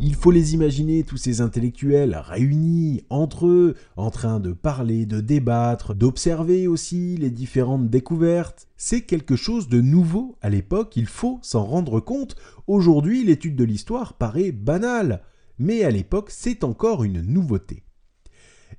Il 0.00 0.14
faut 0.14 0.30
les 0.30 0.54
imaginer, 0.54 1.02
tous 1.02 1.16
ces 1.16 1.40
intellectuels 1.40 2.16
réunis 2.24 3.02
entre 3.10 3.48
eux, 3.48 3.74
en 3.96 4.10
train 4.10 4.38
de 4.38 4.52
parler, 4.52 5.06
de 5.06 5.20
débattre, 5.20 5.92
d'observer 5.92 6.68
aussi 6.68 7.16
les 7.16 7.30
différentes 7.30 7.90
découvertes. 7.90 8.68
C'est 8.76 9.00
quelque 9.00 9.34
chose 9.34 9.68
de 9.68 9.80
nouveau 9.80 10.36
à 10.40 10.50
l'époque, 10.50 10.96
il 10.96 11.06
faut 11.06 11.40
s'en 11.42 11.64
rendre 11.64 11.98
compte. 11.98 12.36
Aujourd'hui, 12.68 13.24
l'étude 13.24 13.56
de 13.56 13.64
l'histoire 13.64 14.12
paraît 14.12 14.52
banale, 14.52 15.20
mais 15.58 15.82
à 15.82 15.90
l'époque, 15.90 16.30
c'est 16.30 16.62
encore 16.62 17.02
une 17.02 17.20
nouveauté. 17.20 17.82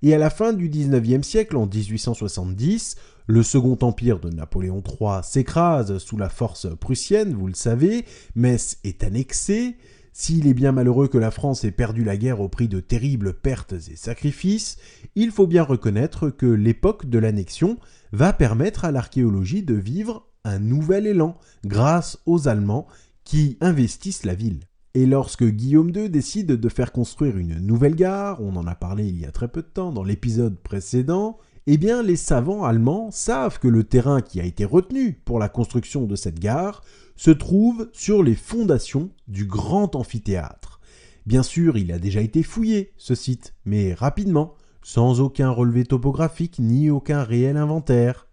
Et 0.01 0.13
à 0.13 0.17
la 0.17 0.29
fin 0.29 0.53
du 0.53 0.69
19e 0.69 1.23
siècle, 1.23 1.57
en 1.57 1.65
1870, 1.65 2.95
le 3.27 3.43
second 3.43 3.77
empire 3.81 4.21
de 4.21 4.29
Napoléon 4.29 4.81
III 4.81 5.19
s'écrase 5.23 5.97
sous 5.97 6.15
la 6.15 6.29
force 6.29 6.67
prussienne, 6.79 7.33
vous 7.33 7.47
le 7.47 7.53
savez, 7.53 8.05
Metz 8.35 8.77
est 8.85 9.03
annexée, 9.03 9.75
s'il 10.13 10.47
est 10.47 10.53
bien 10.53 10.71
malheureux 10.71 11.07
que 11.07 11.17
la 11.17 11.31
France 11.31 11.63
ait 11.63 11.71
perdu 11.71 12.03
la 12.03 12.17
guerre 12.17 12.41
au 12.41 12.49
prix 12.49 12.67
de 12.67 12.79
terribles 12.79 13.33
pertes 13.33 13.73
et 13.73 13.95
sacrifices, 13.95 14.77
il 15.15 15.31
faut 15.31 15.47
bien 15.47 15.63
reconnaître 15.63 16.29
que 16.29 16.45
l'époque 16.45 17.07
de 17.07 17.19
l'annexion 17.19 17.77
va 18.11 18.33
permettre 18.33 18.85
à 18.85 18.91
l'archéologie 18.91 19.63
de 19.63 19.75
vivre 19.75 20.27
un 20.43 20.59
nouvel 20.59 21.07
élan 21.07 21.37
grâce 21.65 22.19
aux 22.25 22.47
Allemands 22.47 22.87
qui 23.23 23.57
investissent 23.61 24.25
la 24.25 24.33
ville. 24.33 24.61
Et 24.95 25.05
lorsque 25.05 25.43
Guillaume 25.43 25.91
II 25.95 26.09
décide 26.09 26.53
de 26.53 26.69
faire 26.69 26.91
construire 26.91 27.37
une 27.37 27.59
nouvelle 27.59 27.95
gare, 27.95 28.41
on 28.41 28.55
en 28.55 28.65
a 28.65 28.73
parlé 28.73 29.07
il 29.07 29.19
y 29.19 29.25
a 29.25 29.31
très 29.31 29.47
peu 29.47 29.61
de 29.61 29.67
temps 29.67 29.91
dans 29.91 30.03
l'épisode 30.03 30.57
précédent, 30.57 31.37
eh 31.67 31.77
bien 31.77 32.03
les 32.03 32.15
savants 32.15 32.63
allemands 32.63 33.11
savent 33.11 33.59
que 33.59 33.67
le 33.67 33.83
terrain 33.83 34.21
qui 34.21 34.39
a 34.39 34.45
été 34.45 34.65
retenu 34.65 35.21
pour 35.25 35.39
la 35.39 35.49
construction 35.49 36.05
de 36.05 36.15
cette 36.15 36.39
gare 36.39 36.83
se 37.15 37.31
trouve 37.31 37.89
sur 37.93 38.23
les 38.23 38.35
fondations 38.35 39.09
du 39.27 39.45
grand 39.45 39.95
amphithéâtre. 39.95 40.79
Bien 41.25 41.43
sûr, 41.43 41.77
il 41.77 41.91
a 41.91 41.99
déjà 41.99 42.21
été 42.21 42.43
fouillé, 42.43 42.93
ce 42.97 43.13
site, 43.13 43.53
mais 43.65 43.93
rapidement, 43.93 44.55
sans 44.83 45.19
aucun 45.21 45.51
relevé 45.51 45.85
topographique 45.85 46.57
ni 46.59 46.89
aucun 46.89 47.23
réel 47.23 47.57
inventaire. 47.57 48.27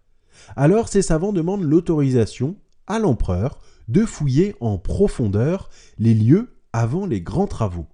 Alors 0.55 0.87
ces 0.87 1.01
savants 1.01 1.33
demandent 1.33 1.63
l'autorisation 1.63 2.55
à 2.87 2.99
l'empereur 2.99 3.59
de 3.87 4.05
fouiller 4.05 4.55
en 4.61 4.77
profondeur 4.77 5.69
les 5.97 6.13
lieux 6.13 6.55
avant 6.73 7.05
les 7.05 7.21
grands 7.21 7.47
travaux. 7.47 7.87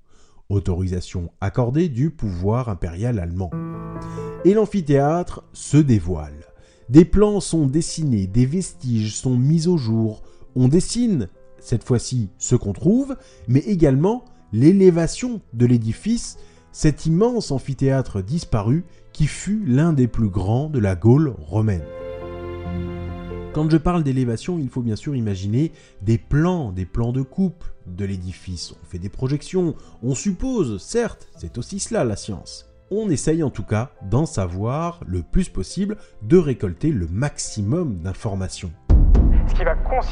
Autorisation 0.54 1.32
accordée 1.42 1.90
du 1.90 2.12
pouvoir 2.12 2.70
impérial 2.70 3.18
allemand 3.18 3.50
et 4.46 4.54
l'amphithéâtre 4.54 5.44
se 5.52 5.78
dévoile. 5.78 6.46
Des 6.90 7.06
plans 7.06 7.40
sont 7.40 7.66
dessinés, 7.66 8.28
des 8.28 8.46
vestiges 8.46 9.16
sont 9.16 9.36
mis 9.36 9.68
au 9.68 9.78
jour. 9.78 10.22
On 10.56 10.68
dessine, 10.68 11.28
cette 11.60 11.84
fois-ci, 11.84 12.30
ce 12.38 12.56
qu'on 12.56 12.74
trouve, 12.74 13.18
mais 13.48 13.62
également 13.62 14.26
l'élévation 14.52 15.42
de 15.54 15.66
l'édifice, 15.66 16.38
cet 16.72 17.08
immense 17.08 17.50
amphithéâtre 17.50 18.22
disparu 18.22 18.86
qui 19.12 19.26
fut 19.26 19.64
l'un 19.66 19.92
des 19.92 20.08
plus 20.08 20.30
grands 20.30 20.70
de 20.70 20.80
la 20.80 20.96
Gaule 20.96 21.34
romaine. 21.40 21.86
Quand 23.54 23.70
je 23.70 23.78
parle 23.78 24.04
d'élévation, 24.04 24.58
il 24.58 24.70
faut 24.70 24.82
bien 24.82 24.96
sûr 24.96 25.16
imaginer 25.16 25.72
des 26.02 26.18
plans, 26.18 26.72
des 26.72 26.86
plans 26.86 27.12
de 27.12 27.22
coupe 27.22 27.64
de 27.86 28.04
l'édifice. 28.04 28.74
On 28.82 28.86
fait 28.86 29.00
des 29.00 29.10
projections, 29.10 29.76
on 30.02 30.16
suppose, 30.16 30.82
certes, 30.82 31.30
c'est 31.38 31.58
aussi 31.58 31.80
cela 31.80 32.04
la 32.04 32.16
science 32.16 32.70
on 32.96 33.10
essaye 33.10 33.44
en 33.44 33.50
tout 33.50 33.64
cas 33.64 33.90
d'en 34.04 34.26
savoir 34.26 35.00
le 35.08 35.24
plus 35.24 35.50
possible, 35.50 35.98
de 36.22 36.38
récolter 36.38 36.92
le 36.92 37.08
maximum 37.08 37.98
d'informations. 38.00 38.72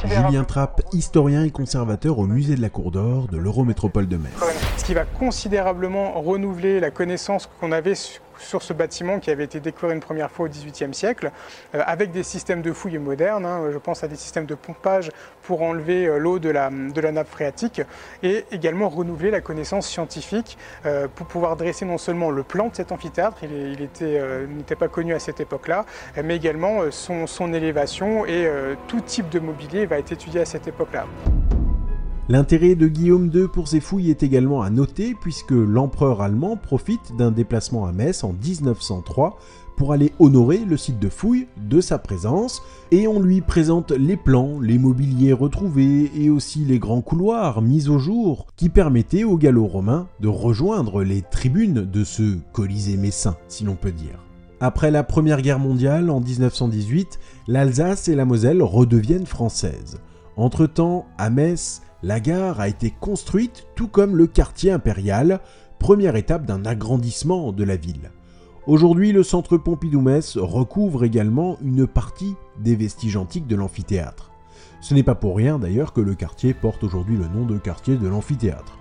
Julien 0.04 0.44
Trapp, 0.44 0.82
historien 0.94 1.44
et 1.44 1.52
conservateur 1.52 2.20
au 2.20 2.26
musée 2.26 2.56
de 2.56 2.62
la 2.62 2.70
Cour 2.70 2.92
d'Or 2.92 3.28
de 3.28 3.38
l'Eurométropole 3.38 4.08
de 4.08 4.18
Metz. 4.18 4.32
Ce 4.78 4.86
qui 4.86 4.94
va 4.94 5.06
considérablement 5.06 6.20
renouveler 6.22 6.80
la 6.80 6.92
connaissance 6.92 7.50
qu'on 7.60 7.72
avait 7.72 7.96
sur 8.42 8.62
ce 8.62 8.74
bâtiment 8.74 9.20
qui 9.20 9.30
avait 9.30 9.44
été 9.44 9.60
décoré 9.60 9.94
une 9.94 10.00
première 10.00 10.32
fois 10.32 10.46
au 10.46 10.50
XVIIIe 10.50 10.94
siècle, 10.94 11.32
euh, 11.76 11.82
avec 11.86 12.12
des 12.12 12.24
systèmes 12.24 12.62
de 12.62 12.74
fouilles 12.74 12.98
modernes. 12.98 13.46
Hein. 13.46 13.70
je 13.72 13.78
pense 13.78 14.04
à 14.04 14.08
des 14.08 14.16
systèmes 14.16 14.46
de 14.46 14.56
pompage 14.56 15.12
pour 15.44 15.62
enlever 15.62 16.08
euh, 16.08 16.18
l'eau 16.18 16.40
de 16.40 16.50
la, 16.50 16.70
nappe 16.70 17.30
phréatique, 17.30 17.82
et 18.24 18.46
également 18.52 18.90
renouveler 18.90 19.32
la 19.32 19.42
connaissance 19.42 19.88
scientifique 19.88 20.58
euh, 20.86 21.08
pour 21.14 21.28
pouvoir 21.28 21.56
dresser 21.56 21.86
non 21.86 21.98
seulement 21.98 22.32
le 22.32 22.44
plan 22.44 22.68
de 22.68 22.76
cet 22.76 22.92
amphithéâtre, 22.92 23.38
il, 23.44 23.78
n'était 23.80 24.76
pas 24.76 24.88
connu 24.88 25.14
à 25.14 25.20
cette 25.20 25.40
époque-là, 25.40 25.86
mais 26.24 26.36
également 26.36 26.92
son 26.92 27.54
élévation 27.54 28.26
et 28.26 28.50
tout 28.88 29.02
type 29.02 29.30
de 29.30 29.40
mobilier 29.40 29.86
va 29.86 30.00
être 30.00 30.12
étudié 30.12 30.42
à 30.42 30.46
cette 30.46 30.68
époque-là. 30.68 31.06
L'intérêt 32.32 32.76
de 32.76 32.88
Guillaume 32.88 33.30
II 33.34 33.50
pour 33.50 33.68
ses 33.68 33.82
fouilles 33.82 34.10
est 34.10 34.24
également 34.24 34.62
à 34.62 34.70
noter 34.70 35.18
puisque 35.20 35.52
l'empereur 35.52 36.22
allemand 36.22 36.56
profite 36.56 37.14
d'un 37.18 37.30
déplacement 37.30 37.86
à 37.86 37.92
Metz 37.92 38.24
en 38.24 38.32
1903 38.32 39.38
pour 39.76 39.92
aller 39.92 40.14
honorer 40.18 40.60
le 40.60 40.78
site 40.78 40.98
de 40.98 41.10
fouilles 41.10 41.50
de 41.58 41.82
sa 41.82 41.98
présence 41.98 42.62
et 42.92 43.06
on 43.06 43.20
lui 43.20 43.42
présente 43.42 43.92
les 43.92 44.16
plans, 44.16 44.62
les 44.62 44.78
mobiliers 44.78 45.34
retrouvés 45.34 46.10
et 46.16 46.30
aussi 46.30 46.60
les 46.60 46.80
grands 46.80 47.02
couloirs 47.02 47.62
mis 47.62 47.90
au 47.90 48.00
jour 48.00 48.48
qui 48.56 48.70
permettaient 48.70 49.26
aux 49.26 49.38
gallo-romains 49.38 50.08
de 50.22 50.30
rejoindre 50.30 51.04
les 51.04 51.24
tribunes 51.24 51.84
de 51.84 52.06
ce 52.06 52.38
Colisée 52.54 52.96
messin 52.96 53.36
si 53.50 53.66
l'on 53.66 53.76
peut 53.76 53.92
dire. 53.92 54.24
Après 54.62 54.90
la 54.90 55.04
Première 55.04 55.42
Guerre 55.42 55.60
mondiale 55.60 56.10
en 56.10 56.22
1918, 56.22 57.20
l'Alsace 57.50 58.08
et 58.08 58.16
la 58.16 58.24
Moselle 58.24 58.64
redeviennent 58.64 59.26
françaises. 59.26 60.00
Entre-temps, 60.38 61.06
à 61.18 61.30
Metz, 61.30 61.82
la 62.04 62.20
gare 62.20 62.60
a 62.60 62.68
été 62.68 62.92
construite 62.92 63.68
tout 63.76 63.88
comme 63.88 64.16
le 64.16 64.28
quartier 64.28 64.72
impérial, 64.72 65.40
première 65.80 66.16
étape 66.16 66.46
d'un 66.46 66.66
agrandissement 66.66 67.52
de 67.52 67.64
la 67.64 67.76
ville. 67.76 68.12
Aujourd'hui, 68.68 69.12
le 69.12 69.24
centre 69.24 69.58
Pompidou-Metz 69.58 70.38
recouvre 70.38 71.04
également 71.04 71.58
une 71.62 71.88
partie 71.88 72.36
des 72.60 72.76
vestiges 72.76 73.18
antiques 73.18 73.48
de 73.48 73.56
l'amphithéâtre. 73.56 74.32
Ce 74.82 74.94
n'est 74.94 75.04
pas 75.04 75.16
pour 75.16 75.36
rien 75.36 75.60
d'ailleurs 75.60 75.94
que 75.94 76.02
le 76.02 76.16
quartier 76.16 76.54
porte 76.54 76.84
aujourd'hui 76.84 77.18
le 77.18 77.28
nom 77.28 77.46
de 77.46 77.58
quartier 77.58 77.98
de 77.98 78.08
l'amphithéâtre. 78.08 78.78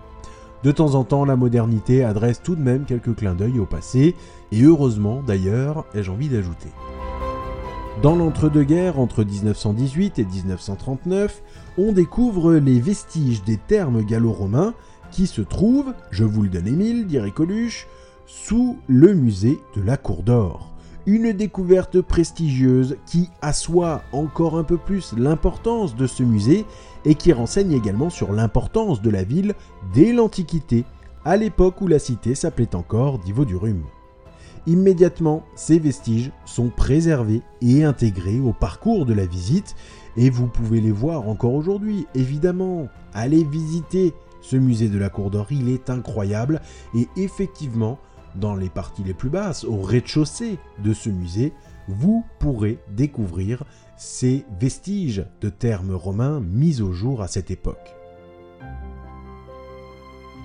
De 0.63 0.73
temps 0.73 0.95
en 0.95 1.05
temps, 1.05 1.25
la 1.25 1.37
modernité 1.37 2.05
adresse 2.05 2.43
tout 2.43 2.55
de 2.55 2.63
même 2.63 2.85
quelques 2.85 3.17
clins 3.17 3.35
d'œil 3.35 3.59
au 3.59 3.67
passé, 3.67 4.15
et 4.53 4.63
heureusement 4.63 5.23
d'ailleurs, 5.27 5.87
ai-je 5.95 6.11
envie 6.11 6.29
d'ajouter. 6.29 6.69
Dans 8.03 8.17
l'entre-deux-guerres, 8.17 8.99
entre 8.99 9.25
1918 9.25 10.19
et 10.19 10.25
1939, 10.25 11.43
on 11.79 11.93
découvre 11.93 12.55
les 12.55 12.81
vestiges 12.81 13.43
des 13.45 13.57
thermes 13.57 14.03
gallo-romains 14.03 14.75
qui 15.11 15.27
se 15.27 15.43
trouvent, 15.43 15.93
je 16.11 16.25
vous 16.25 16.43
le 16.43 16.49
donne 16.49 16.69
Émile, 16.69 17.07
dirait 17.07 17.31
Coluche, 17.31 17.87
sous 18.27 18.79
le 18.89 19.15
musée 19.15 19.61
de 19.75 19.83
la 19.83 19.97
Cour 19.97 20.23
d'Or. 20.23 20.69
Une 21.07 21.33
découverte 21.33 22.01
prestigieuse 22.01 22.97
qui 23.07 23.29
assoit 23.43 24.03
encore 24.13 24.57
un 24.57 24.65
peu 24.65 24.77
plus 24.77 25.15
l'importance 25.17 25.97
de 25.97 26.07
ce 26.07 26.23
musée 26.23 26.65
et 27.05 27.15
qui 27.15 27.33
renseigne 27.33 27.73
également 27.73 28.11
sur 28.11 28.33
l'importance 28.33 29.03
de 29.03 29.11
la 29.11 29.25
ville 29.25 29.55
dès 29.95 30.13
l'Antiquité, 30.13 30.85
à 31.25 31.37
l'époque 31.37 31.81
où 31.81 31.89
la 31.89 31.99
cité 31.99 32.35
s'appelait 32.35 32.75
encore 32.75 33.19
Divo. 33.19 33.45
Immédiatement, 34.67 35.43
ces 35.55 35.79
vestiges 35.79 36.33
sont 36.45 36.69
préservés 36.69 37.43
et 37.63 37.85
intégrés 37.85 38.41
au 38.41 38.53
parcours 38.53 39.07
de 39.07 39.15
la 39.15 39.27
visite 39.27 39.75
et 40.17 40.29
vous 40.29 40.47
pouvez 40.47 40.81
les 40.81 40.91
voir 40.91 41.29
encore 41.29 41.55
aujourd'hui, 41.55 42.07
évidemment. 42.15 42.89
Allez 43.15 43.45
visiter 43.45 44.13
ce 44.43 44.57
musée 44.57 44.89
de 44.89 44.99
la 44.99 45.09
Cour 45.09 45.31
d'Or, 45.31 45.47
il 45.51 45.69
est 45.69 45.91
incroyable 45.91 46.61
et 46.95 47.09
effectivement, 47.17 47.99
dans 48.37 48.55
les 48.55 48.69
parties 48.69 49.03
les 49.05 49.15
plus 49.15 49.31
basses, 49.31 49.65
au 49.65 49.81
rez-de-chaussée 49.81 50.59
de 50.85 50.93
ce 50.93 51.11
musée, 51.11 51.53
vous 51.89 52.25
pourrez 52.39 52.79
découvrir 52.95 53.65
ces 53.97 54.45
vestiges 54.61 55.25
de 55.41 55.49
termes 55.49 55.95
romains 55.95 56.41
mis 56.41 56.81
au 56.81 56.93
jour 56.93 57.23
à 57.23 57.29
cette 57.29 57.51
époque. 57.51 58.00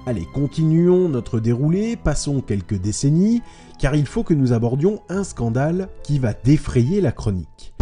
Allez, 0.07 0.27
continuons 0.31 1.09
notre 1.09 1.39
déroulé, 1.39 1.95
passons 1.95 2.39
quelques 2.39 2.79
décennies, 2.79 3.41
car 3.79 3.95
il 3.95 4.05
faut 4.05 4.21
que 4.21 4.35
nous 4.35 4.53
abordions 4.53 5.01
un 5.09 5.23
scandale 5.23 5.89
qui 6.03 6.19
va 6.19 6.33
défrayer 6.33 7.01
la 7.01 7.11
chronique. 7.11 7.73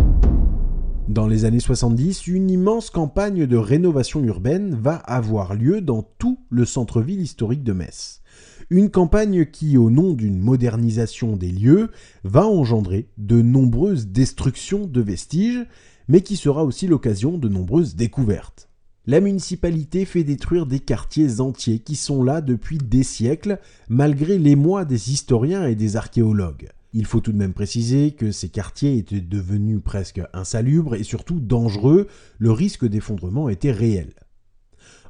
Dans 1.09 1.27
les 1.27 1.43
années 1.43 1.59
70, 1.59 2.27
une 2.27 2.49
immense 2.49 2.89
campagne 2.89 3.45
de 3.45 3.57
rénovation 3.57 4.23
urbaine 4.23 4.73
va 4.73 4.95
avoir 4.95 5.53
lieu 5.53 5.81
dans 5.81 6.01
tout 6.17 6.39
le 6.49 6.63
centre-ville 6.63 7.19
historique 7.19 7.63
de 7.63 7.73
Metz. 7.73 8.21
Une 8.69 8.89
campagne 8.89 9.45
qui, 9.45 9.75
au 9.77 9.89
nom 9.89 10.13
d'une 10.13 10.39
modernisation 10.39 11.35
des 11.35 11.51
lieux, 11.51 11.91
va 12.23 12.47
engendrer 12.47 13.09
de 13.17 13.41
nombreuses 13.41 14.07
destructions 14.07 14.87
de 14.87 15.01
vestiges, 15.01 15.65
mais 16.07 16.21
qui 16.21 16.37
sera 16.37 16.63
aussi 16.63 16.87
l'occasion 16.87 17.37
de 17.37 17.49
nombreuses 17.49 17.97
découvertes. 17.97 18.69
La 19.05 19.19
municipalité 19.19 20.05
fait 20.05 20.23
détruire 20.23 20.65
des 20.65 20.79
quartiers 20.79 21.41
entiers 21.41 21.79
qui 21.79 21.97
sont 21.97 22.23
là 22.23 22.39
depuis 22.39 22.77
des 22.77 23.03
siècles, 23.03 23.59
malgré 23.89 24.37
l'émoi 24.37 24.85
des 24.85 25.11
historiens 25.11 25.67
et 25.67 25.75
des 25.75 25.97
archéologues. 25.97 26.69
Il 26.93 27.05
faut 27.05 27.19
tout 27.19 27.33
de 27.33 27.37
même 27.37 27.51
préciser 27.51 28.11
que 28.11 28.31
ces 28.31 28.47
quartiers 28.47 28.97
étaient 28.97 29.19
devenus 29.19 29.81
presque 29.83 30.21
insalubres 30.31 30.95
et 30.95 31.03
surtout 31.03 31.41
dangereux, 31.41 32.07
le 32.37 32.51
risque 32.51 32.87
d'effondrement 32.87 33.49
était 33.49 33.71
réel. 33.71 34.13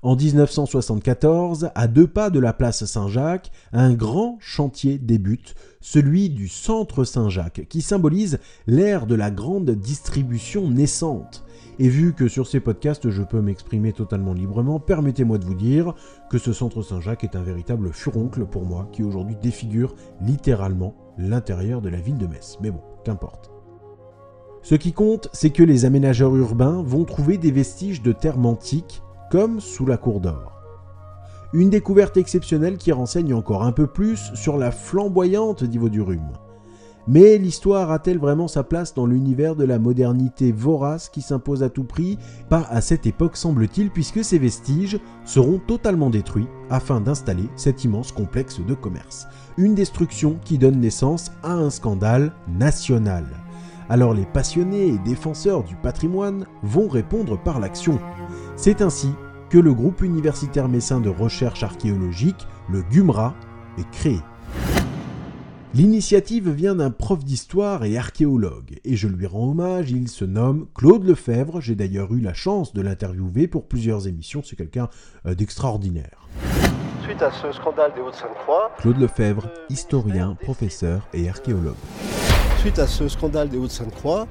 En 0.01 0.15
1974, 0.15 1.69
à 1.75 1.87
deux 1.87 2.07
pas 2.07 2.31
de 2.31 2.39
la 2.39 2.51
place 2.51 2.85
Saint-Jacques, 2.85 3.51
un 3.73 3.93
grand 3.93 4.39
chantier 4.41 4.97
débute, 4.97 5.53
celui 5.81 6.31
du 6.31 6.47
Centre 6.47 7.03
Saint-Jacques, 7.03 7.67
qui 7.69 7.83
symbolise 7.83 8.39
l'ère 8.65 9.05
de 9.05 9.13
la 9.15 9.29
grande 9.29 9.69
distribution 9.69 10.67
naissante. 10.69 11.45
Et 11.79 11.89
vu 11.89 12.13
que 12.13 12.27
sur 12.27 12.47
ces 12.47 12.59
podcasts 12.59 13.09
je 13.09 13.23
peux 13.23 13.41
m'exprimer 13.41 13.93
totalement 13.93 14.33
librement, 14.33 14.79
permettez-moi 14.79 15.37
de 15.37 15.45
vous 15.45 15.55
dire 15.55 15.95
que 16.29 16.37
ce 16.37 16.53
centre 16.53 16.81
Saint-Jacques 16.81 17.23
est 17.23 17.35
un 17.35 17.41
véritable 17.41 17.91
furoncle 17.91 18.45
pour 18.45 18.65
moi 18.65 18.87
qui 18.91 19.03
aujourd'hui 19.03 19.35
défigure 19.41 19.95
littéralement 20.21 20.95
l'intérieur 21.17 21.81
de 21.81 21.89
la 21.89 21.99
ville 21.99 22.17
de 22.17 22.27
Metz. 22.27 22.57
Mais 22.61 22.71
bon, 22.71 22.81
qu'importe. 23.03 23.51
Ce 24.61 24.75
qui 24.75 24.93
compte, 24.93 25.27
c'est 25.33 25.49
que 25.49 25.63
les 25.63 25.85
aménageurs 25.85 26.35
urbains 26.35 26.81
vont 26.83 27.03
trouver 27.03 27.37
des 27.37 27.51
vestiges 27.51 28.01
de 28.01 28.13
termes 28.13 28.45
antiques, 28.45 29.01
comme 29.29 29.59
sous 29.59 29.85
la 29.85 29.97
cour 29.97 30.21
d'or. 30.21 30.53
Une 31.53 31.69
découverte 31.69 32.17
exceptionnelle 32.17 32.77
qui 32.77 32.91
renseigne 32.91 33.33
encore 33.33 33.63
un 33.63 33.73
peu 33.73 33.87
plus 33.87 34.31
sur 34.35 34.57
la 34.57 34.71
flamboyante 34.71 35.63
Divo 35.63 35.89
du 35.89 36.01
Rhume. 36.01 36.31
Mais 37.07 37.37
l'histoire 37.37 37.91
a-t-elle 37.91 38.17
vraiment 38.17 38.47
sa 38.47 38.63
place 38.63 38.93
dans 38.93 39.05
l'univers 39.05 39.57
de 39.57 39.65
la 39.65 39.77
modernité 39.77 40.53
vorace 40.53 41.09
qui 41.09 41.21
s'impose 41.21 41.61
à 41.61 41.69
tout 41.69 41.83
prix? 41.83 42.17
Pas 42.47 42.65
à 42.69 42.79
cette 42.79 43.05
époque 43.05 43.35
semble-t-il, 43.35 43.91
puisque 43.91 44.23
ces 44.23 44.39
vestiges 44.39 44.99
seront 45.25 45.59
totalement 45.59 46.09
détruits 46.09 46.47
afin 46.69 47.01
d'installer 47.01 47.49
cet 47.57 47.83
immense 47.83 48.13
complexe 48.13 48.61
de 48.65 48.73
commerce. 48.73 49.27
Une 49.57 49.75
destruction 49.75 50.37
qui 50.45 50.57
donne 50.57 50.79
naissance 50.79 51.31
à 51.43 51.51
un 51.51 51.69
scandale 51.69 52.31
national. 52.47 53.25
Alors 53.89 54.13
les 54.13 54.25
passionnés 54.25 54.87
et 54.87 54.97
défenseurs 54.99 55.63
du 55.63 55.75
patrimoine 55.75 56.45
vont 56.63 56.87
répondre 56.87 57.37
par 57.37 57.59
l'action. 57.59 57.99
C'est 58.55 58.81
ainsi 58.81 59.09
que 59.49 59.57
le 59.57 59.73
groupe 59.73 60.01
universitaire 60.01 60.69
messin 60.69 61.01
de 61.01 61.09
recherche 61.09 61.63
archéologique, 61.63 62.47
le 62.69 62.81
GUMRA, 62.83 63.35
est 63.77 63.89
créé. 63.91 64.19
L'initiative 65.75 66.51
vient 66.51 66.75
d'un 66.75 66.91
prof 66.91 67.25
d'histoire 67.25 67.83
et 67.83 67.97
archéologue, 67.97 68.79
et 68.85 68.95
je 68.95 69.07
lui 69.07 69.25
rends 69.25 69.49
hommage, 69.49 69.89
il 69.89 70.07
se 70.07 70.23
nomme 70.23 70.67
Claude 70.75 71.03
Lefebvre, 71.03 71.61
j'ai 71.61 71.73
d'ailleurs 71.73 72.13
eu 72.13 72.19
la 72.19 72.35
chance 72.35 72.73
de 72.73 72.81
l'interviewer 72.83 73.47
pour 73.47 73.67
plusieurs 73.67 74.07
émissions, 74.07 74.43
c'est 74.45 74.55
quelqu'un 74.55 74.87
euh, 75.25 75.33
d'extraordinaire. 75.33 76.27
Suite 77.01 77.23
à 77.23 77.31
ce 77.31 77.51
scandale 77.51 77.91
des 77.95 78.01
Hauts-de-Sainte-Croix, 78.01 78.71
Claude 78.77 78.99
Lefebvre, 78.99 79.49
historien, 79.71 80.37
professeur 80.39 81.07
et 81.11 81.27
archéologue. 81.27 81.73
Suite 82.59 82.77
à 82.77 82.85
ce 82.85 83.07
scandale 83.07 83.49
des 83.49 83.57
Hauts-de-Sainte-Croix, 83.57 84.27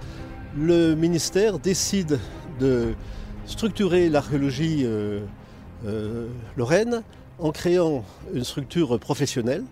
le 0.56 0.94
ministère 0.94 1.58
décide 1.58 2.20
de 2.60 2.94
structurer 3.46 4.08
l'archéologie 4.08 4.82
euh, 4.84 5.18
euh, 5.86 6.28
lorraine 6.56 7.02
en 7.40 7.50
créant 7.50 8.04
une 8.32 8.44
structure 8.44 8.96
professionnelle 9.00 9.64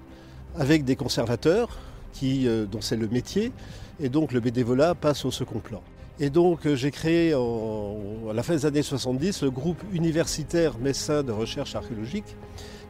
avec 0.59 0.85
des 0.85 0.97
conservateurs 0.97 1.79
qui, 2.13 2.47
euh, 2.47 2.67
dont 2.67 2.81
c'est 2.81 2.97
le 2.97 3.09
métier, 3.09 3.53
et 4.01 4.09
donc 4.09 4.33
le 4.33 4.41
bénévolat 4.41 4.95
passe 4.95 5.25
au 5.25 5.31
second 5.31 5.61
plan. 5.61 5.83
Et 6.19 6.31
donc 6.31 6.67
euh, 6.67 6.77
j'ai 6.77 6.91
créé 6.91 7.33
à 7.33 8.33
la 8.35 8.43
fin 8.43 8.55
des 8.55 8.67
années 8.67 8.83
70 8.83 9.43
le 9.43 9.51
groupe 9.51 9.83
universitaire 9.93 10.79
messin 10.79 11.23
de 11.23 11.33
recherche 11.33 11.75
archéologique 11.75 12.37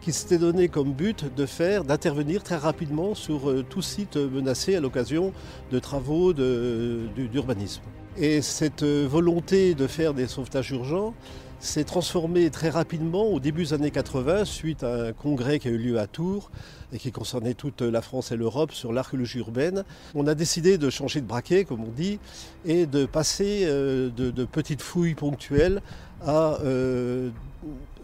qui 0.01 0.13
s'était 0.13 0.39
donné 0.39 0.69
comme 0.69 0.93
but 0.93 1.27
de 1.37 1.45
faire, 1.45 1.85
d'intervenir 1.85 2.43
très 2.43 2.57
rapidement 2.57 3.15
sur 3.15 3.51
euh, 3.51 3.63
tout 3.69 3.83
site 3.83 4.17
menacé 4.17 4.75
à 4.75 4.81
l'occasion 4.81 5.33
de 5.71 5.79
travaux 5.79 6.33
d'urbanisme. 6.33 7.83
Et 8.17 8.43
cette 8.43 8.83
volonté 8.83 9.75
de 9.75 9.87
faire 9.87 10.15
des 10.15 10.27
sauvetages 10.27 10.71
urgents 10.73 11.15
s'est 11.61 11.85
transformée 11.85 12.51
très 12.51 12.71
rapidement 12.71 13.25
au 13.25 13.39
début 13.39 13.65
des 13.65 13.73
années 13.75 13.91
80 13.91 14.45
suite 14.45 14.83
à 14.83 15.09
un 15.09 15.13
congrès 15.13 15.59
qui 15.59 15.69
a 15.69 15.71
eu 15.71 15.79
lieu 15.79 15.99
à 15.99 16.07
Tours 16.07 16.51
et 16.93 16.99
qui 16.99 17.13
concernait 17.13 17.55
toute 17.55 17.83
la 17.83 18.03
France 18.03 18.33
et 18.33 18.37
l'Europe 18.37 18.73
sur 18.73 18.93
l'archéologie 18.93 19.39
urbaine. 19.39 19.85
On 20.15 20.27
a 20.27 20.35
décidé 20.35 20.79
de 20.79 20.91
changer 20.91 21.21
de 21.21 21.27
braquet, 21.27 21.65
comme 21.65 21.85
on 21.85 21.93
dit, 21.93 22.19
et 22.65 22.87
de 22.87 23.07
passer 23.07 23.61
euh, 23.65 24.11
de, 24.11 24.45
petites 24.45 24.83
fouilles 24.83 25.15
ponctuelles 25.15 25.83
à 26.23 26.59
euh, 26.65 27.31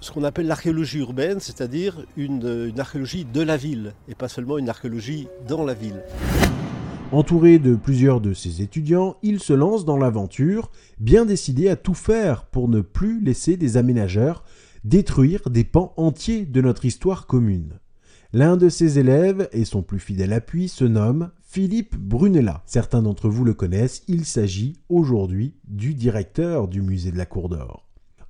ce 0.01 0.13
qu'on 0.13 0.25
appelle 0.25 0.47
l'archéologie 0.47 0.99
urbaine, 0.99 1.41
c'est-à-dire 1.41 2.05
une 2.17 2.73
archéologie 2.79 3.25
de 3.25 3.41
la 3.41 3.57
ville, 3.57 3.95
et 4.09 4.15
pas 4.15 4.29
seulement 4.29 4.59
une 4.59 4.69
archéologie 4.69 5.27
dans 5.49 5.65
la 5.65 5.75
ville. 5.75 6.03
Entouré 7.13 7.61
de 7.61 7.77
plusieurs 7.77 8.21
de 8.21 8.35
ses 8.35 8.63
étudiants, 8.63 9.17
il 9.23 9.39
se 9.39 9.53
lance 9.53 9.85
dans 9.85 9.97
l'aventure, 9.97 10.73
bien 10.99 11.25
décidé 11.25 11.69
à 11.69 11.77
tout 11.77 11.95
faire 11.95 12.47
pour 12.47 12.69
ne 12.69 12.81
plus 12.81 13.23
laisser 13.23 13.57
des 13.57 13.77
aménageurs 13.77 14.43
détruire 14.83 15.49
des 15.49 15.63
pans 15.63 15.95
entiers 15.97 16.47
de 16.47 16.61
notre 16.61 16.85
histoire 16.85 17.27
commune. 17.27 17.79
L'un 18.33 18.57
de 18.57 18.69
ses 18.69 18.99
élèves 18.99 19.49
et 19.53 19.65
son 19.65 19.83
plus 19.83 20.01
fidèle 20.01 20.33
appui 20.33 20.69
se 20.69 20.85
nomme 20.85 21.31
Philippe 21.43 21.97
Brunella. 21.97 22.63
Certains 22.67 23.03
d'entre 23.03 23.29
vous 23.29 23.45
le 23.45 23.55
connaissent, 23.55 24.03
il 24.09 24.25
s'agit 24.25 24.75
aujourd'hui 24.89 25.55
du 25.69 25.95
directeur 25.95 26.67
du 26.67 26.83
musée 26.83 27.13
de 27.13 27.19
la 27.19 27.27
Cour 27.27 27.49
d'Or. 27.49 27.86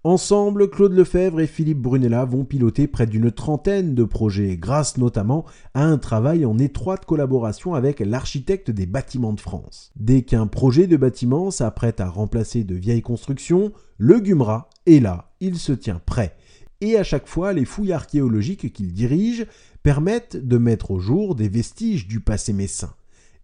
Ensemble, 0.07 0.71
Claude 0.71 0.93
Lefebvre 0.93 1.41
et 1.41 1.49
Philippe 1.49 1.83
Brunella 1.83 2.25
vont 2.25 2.45
piloter 2.45 2.87
près 2.87 3.09
d'une 3.09 3.33
trentaine 3.33 3.97
de 3.97 4.05
projets, 4.05 4.57
grâce 4.57 4.99
notamment 4.99 5.45
à 5.75 5.83
un 5.83 5.99
travail 5.99 6.47
en 6.47 6.59
étroite 6.59 7.05
collaboration 7.05 7.75
avec 7.75 7.99
l'architecte 7.99 8.71
des 8.71 8.87
bâtiments 8.87 9.33
de 9.33 9.41
France. 9.41 9.91
Dès 9.97 10.23
qu'un 10.23 10.47
projet 10.47 10.87
de 10.87 10.97
bâtiment 10.97 11.51
s'apprête 11.51 11.99
à 11.99 12.09
remplacer 12.09 12.63
de 12.63 12.77
vieilles 12.77 13.03
constructions, 13.03 13.73
le 13.99 14.21
Gumra 14.21 14.71
est 14.87 15.01
là, 15.01 15.33
il 15.41 15.57
se 15.59 15.73
tient 15.73 16.01
prêt. 16.07 16.37
Et 16.81 16.97
à 16.97 17.03
chaque 17.03 17.27
fois, 17.27 17.53
les 17.53 17.65
fouilles 17.65 17.93
archéologiques 17.93 18.73
qu'il 18.73 18.93
dirige 18.93 19.45
permettent 19.83 20.37
de 20.37 20.57
mettre 20.57 20.93
au 20.93 21.01
jour 21.01 21.35
des 21.35 21.49
vestiges 21.49 22.07
du 22.07 22.21
passé 22.21 22.53
messin 22.53 22.95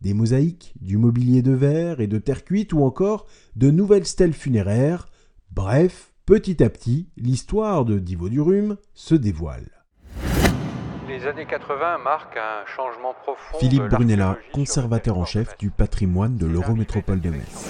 des 0.00 0.14
mosaïques, 0.14 0.74
du 0.80 0.96
mobilier 0.96 1.42
de 1.42 1.52
verre 1.52 2.00
et 2.00 2.08
de 2.08 2.18
terre 2.18 2.44
cuite 2.44 2.72
ou 2.72 2.82
encore 2.82 3.26
de 3.54 3.70
nouvelles 3.70 4.06
stèles 4.06 4.32
funéraires, 4.32 5.08
bref, 5.52 6.11
Petit 6.24 6.62
à 6.62 6.70
petit, 6.70 7.08
l'histoire 7.16 7.84
de 7.84 7.98
Divodurum 7.98 8.76
se 8.94 9.16
dévoile. 9.16 9.68
Les 11.08 11.26
années 11.26 11.46
80 11.46 11.98
marquent 11.98 12.36
un 12.36 12.64
changement 12.64 13.12
profond. 13.12 13.58
Philippe 13.58 13.88
Brunella, 13.88 14.38
conservateur 14.52 15.18
en 15.18 15.24
chef 15.24 15.58
du 15.58 15.70
patrimoine 15.70 16.36
de 16.36 16.46
l'Eurométropole 16.46 17.20
de 17.20 17.30
Metz. 17.30 17.68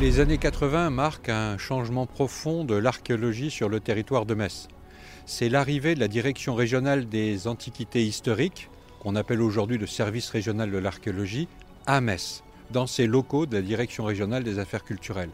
Les 0.00 0.18
années 0.18 0.38
80 0.38 0.90
marquent 0.90 1.28
un 1.28 1.58
changement 1.58 2.06
profond 2.06 2.64
de 2.64 2.74
l'archéologie 2.74 3.52
sur 3.52 3.68
le 3.68 3.78
territoire 3.78 4.26
de 4.26 4.34
Metz. 4.34 4.66
C'est 5.24 5.48
l'arrivée 5.48 5.94
de 5.94 6.00
la 6.00 6.08
direction 6.08 6.56
régionale 6.56 7.08
des 7.08 7.46
antiquités 7.46 8.02
historiques, 8.02 8.68
qu'on 8.98 9.14
appelle 9.14 9.40
aujourd'hui 9.40 9.78
le 9.78 9.86
service 9.86 10.28
régional 10.30 10.72
de 10.72 10.78
l'archéologie, 10.78 11.46
à 11.86 12.00
Metz, 12.00 12.42
dans 12.70 12.86
ses 12.86 13.06
locaux 13.06 13.46
de 13.46 13.56
la 13.56 13.62
direction 13.62 14.04
régionale 14.04 14.44
des 14.44 14.58
affaires 14.58 14.84
culturelles. 14.84 15.30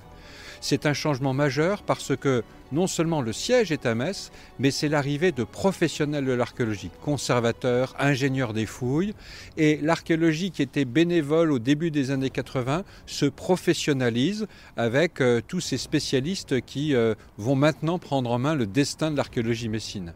C'est 0.60 0.86
un 0.86 0.92
changement 0.92 1.34
majeur 1.34 1.82
parce 1.82 2.16
que 2.16 2.44
non 2.70 2.86
seulement 2.86 3.20
le 3.20 3.32
siège 3.32 3.72
est 3.72 3.84
à 3.84 3.96
Metz, 3.96 4.30
mais 4.60 4.70
c'est 4.70 4.88
l'arrivée 4.88 5.32
de 5.32 5.42
professionnels 5.42 6.24
de 6.24 6.32
l'archéologie, 6.32 6.90
conservateurs, 7.04 7.96
ingénieurs 7.98 8.52
des 8.52 8.64
fouilles, 8.64 9.12
et 9.56 9.80
l'archéologie 9.82 10.52
qui 10.52 10.62
était 10.62 10.84
bénévole 10.84 11.50
au 11.50 11.58
début 11.58 11.90
des 11.90 12.12
années 12.12 12.30
80 12.30 12.84
se 13.06 13.26
professionnalise 13.26 14.46
avec 14.76 15.20
euh, 15.20 15.40
tous 15.46 15.60
ces 15.60 15.78
spécialistes 15.78 16.60
qui 16.60 16.94
euh, 16.94 17.14
vont 17.38 17.56
maintenant 17.56 17.98
prendre 17.98 18.30
en 18.30 18.38
main 18.38 18.54
le 18.54 18.66
destin 18.66 19.10
de 19.10 19.16
l'archéologie 19.16 19.68
messine. 19.68 20.14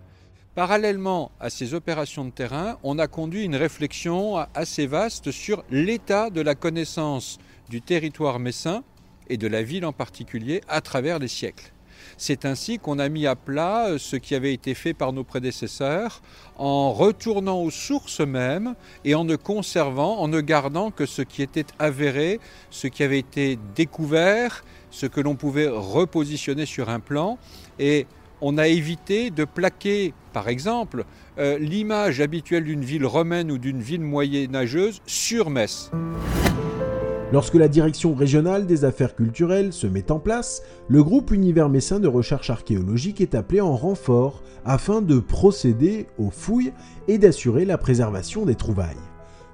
Parallèlement 0.56 1.32
à 1.38 1.50
ces 1.50 1.74
opérations 1.74 2.24
de 2.24 2.30
terrain, 2.30 2.78
on 2.82 2.98
a 2.98 3.08
conduit 3.08 3.44
une 3.44 3.56
réflexion 3.56 4.38
assez 4.54 4.86
vaste 4.86 5.30
sur 5.30 5.62
l'état 5.70 6.30
de 6.30 6.40
la 6.40 6.54
connaissance 6.54 7.36
du 7.68 7.82
territoire 7.82 8.38
messin 8.38 8.82
et 9.28 9.36
de 9.36 9.48
la 9.48 9.62
ville 9.62 9.84
en 9.84 9.92
particulier 9.92 10.62
à 10.66 10.80
travers 10.80 11.18
les 11.18 11.28
siècles. 11.28 11.74
C'est 12.16 12.46
ainsi 12.46 12.78
qu'on 12.78 12.98
a 12.98 13.10
mis 13.10 13.26
à 13.26 13.36
plat 13.36 13.88
euh, 13.88 13.98
ce 13.98 14.16
qui 14.16 14.34
avait 14.34 14.54
été 14.54 14.72
fait 14.72 14.94
par 14.94 15.12
nos 15.12 15.24
prédécesseurs 15.24 16.22
en 16.56 16.90
retournant 16.90 17.60
aux 17.60 17.70
sources 17.70 18.20
mêmes 18.20 18.76
et 19.04 19.14
en 19.14 19.24
ne 19.24 19.36
conservant, 19.36 20.20
en 20.20 20.28
ne 20.28 20.40
gardant 20.40 20.90
que 20.90 21.04
ce 21.04 21.20
qui 21.20 21.42
était 21.42 21.66
avéré, 21.78 22.40
ce 22.70 22.86
qui 22.86 23.02
avait 23.02 23.18
été 23.18 23.58
découvert, 23.74 24.64
ce 24.90 25.04
que 25.04 25.20
l'on 25.20 25.34
pouvait 25.34 25.68
repositionner 25.68 26.64
sur 26.64 26.88
un 26.88 27.00
plan. 27.00 27.38
Et 27.78 28.06
on 28.40 28.58
a 28.58 28.68
évité 28.68 29.30
de 29.30 29.44
plaquer, 29.44 30.14
par 30.32 30.48
exemple, 30.48 31.04
euh, 31.38 31.58
l'image 31.58 32.20
habituelle 32.20 32.64
d'une 32.64 32.84
ville 32.84 33.06
romaine 33.06 33.50
ou 33.50 33.58
d'une 33.58 33.80
ville 33.80 34.02
moyenâgeuse 34.02 35.00
sur 35.06 35.50
Metz. 35.50 35.90
Lorsque 37.32 37.54
la 37.54 37.66
direction 37.66 38.14
régionale 38.14 38.66
des 38.66 38.84
affaires 38.84 39.16
culturelles 39.16 39.72
se 39.72 39.88
met 39.88 40.12
en 40.12 40.20
place, 40.20 40.62
le 40.88 41.02
groupe 41.02 41.32
Univers 41.32 41.68
Messin 41.68 41.98
de 41.98 42.06
recherche 42.06 42.50
archéologique 42.50 43.20
est 43.20 43.34
appelé 43.34 43.60
en 43.60 43.74
renfort 43.74 44.42
afin 44.64 45.02
de 45.02 45.18
procéder 45.18 46.06
aux 46.18 46.30
fouilles 46.30 46.72
et 47.08 47.18
d'assurer 47.18 47.64
la 47.64 47.78
préservation 47.78 48.46
des 48.46 48.54
trouvailles. 48.54 48.94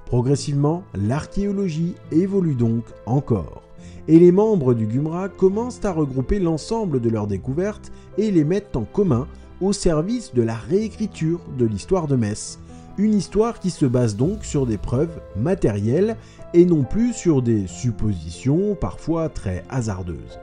Progressivement, 0.04 0.84
l'archéologie 0.94 1.94
évolue 2.10 2.54
donc 2.54 2.84
encore, 3.06 3.61
et 4.08 4.18
les 4.18 4.32
membres 4.32 4.74
du 4.74 4.86
GUMRA 4.86 5.28
commencent 5.28 5.84
à 5.84 5.92
regrouper 5.92 6.38
l'ensemble 6.38 7.00
de 7.00 7.08
leurs 7.08 7.26
découvertes 7.26 7.92
et 8.18 8.30
les 8.30 8.44
mettent 8.44 8.76
en 8.76 8.84
commun 8.84 9.26
au 9.60 9.72
service 9.72 10.34
de 10.34 10.42
la 10.42 10.56
réécriture 10.56 11.40
de 11.56 11.64
l'histoire 11.64 12.08
de 12.08 12.16
Metz, 12.16 12.58
une 12.98 13.14
histoire 13.14 13.60
qui 13.60 13.70
se 13.70 13.86
base 13.86 14.16
donc 14.16 14.44
sur 14.44 14.66
des 14.66 14.78
preuves 14.78 15.20
matérielles 15.36 16.16
et 16.52 16.64
non 16.64 16.82
plus 16.82 17.12
sur 17.12 17.42
des 17.42 17.66
suppositions 17.66 18.74
parfois 18.74 19.28
très 19.28 19.64
hasardeuses. 19.70 20.40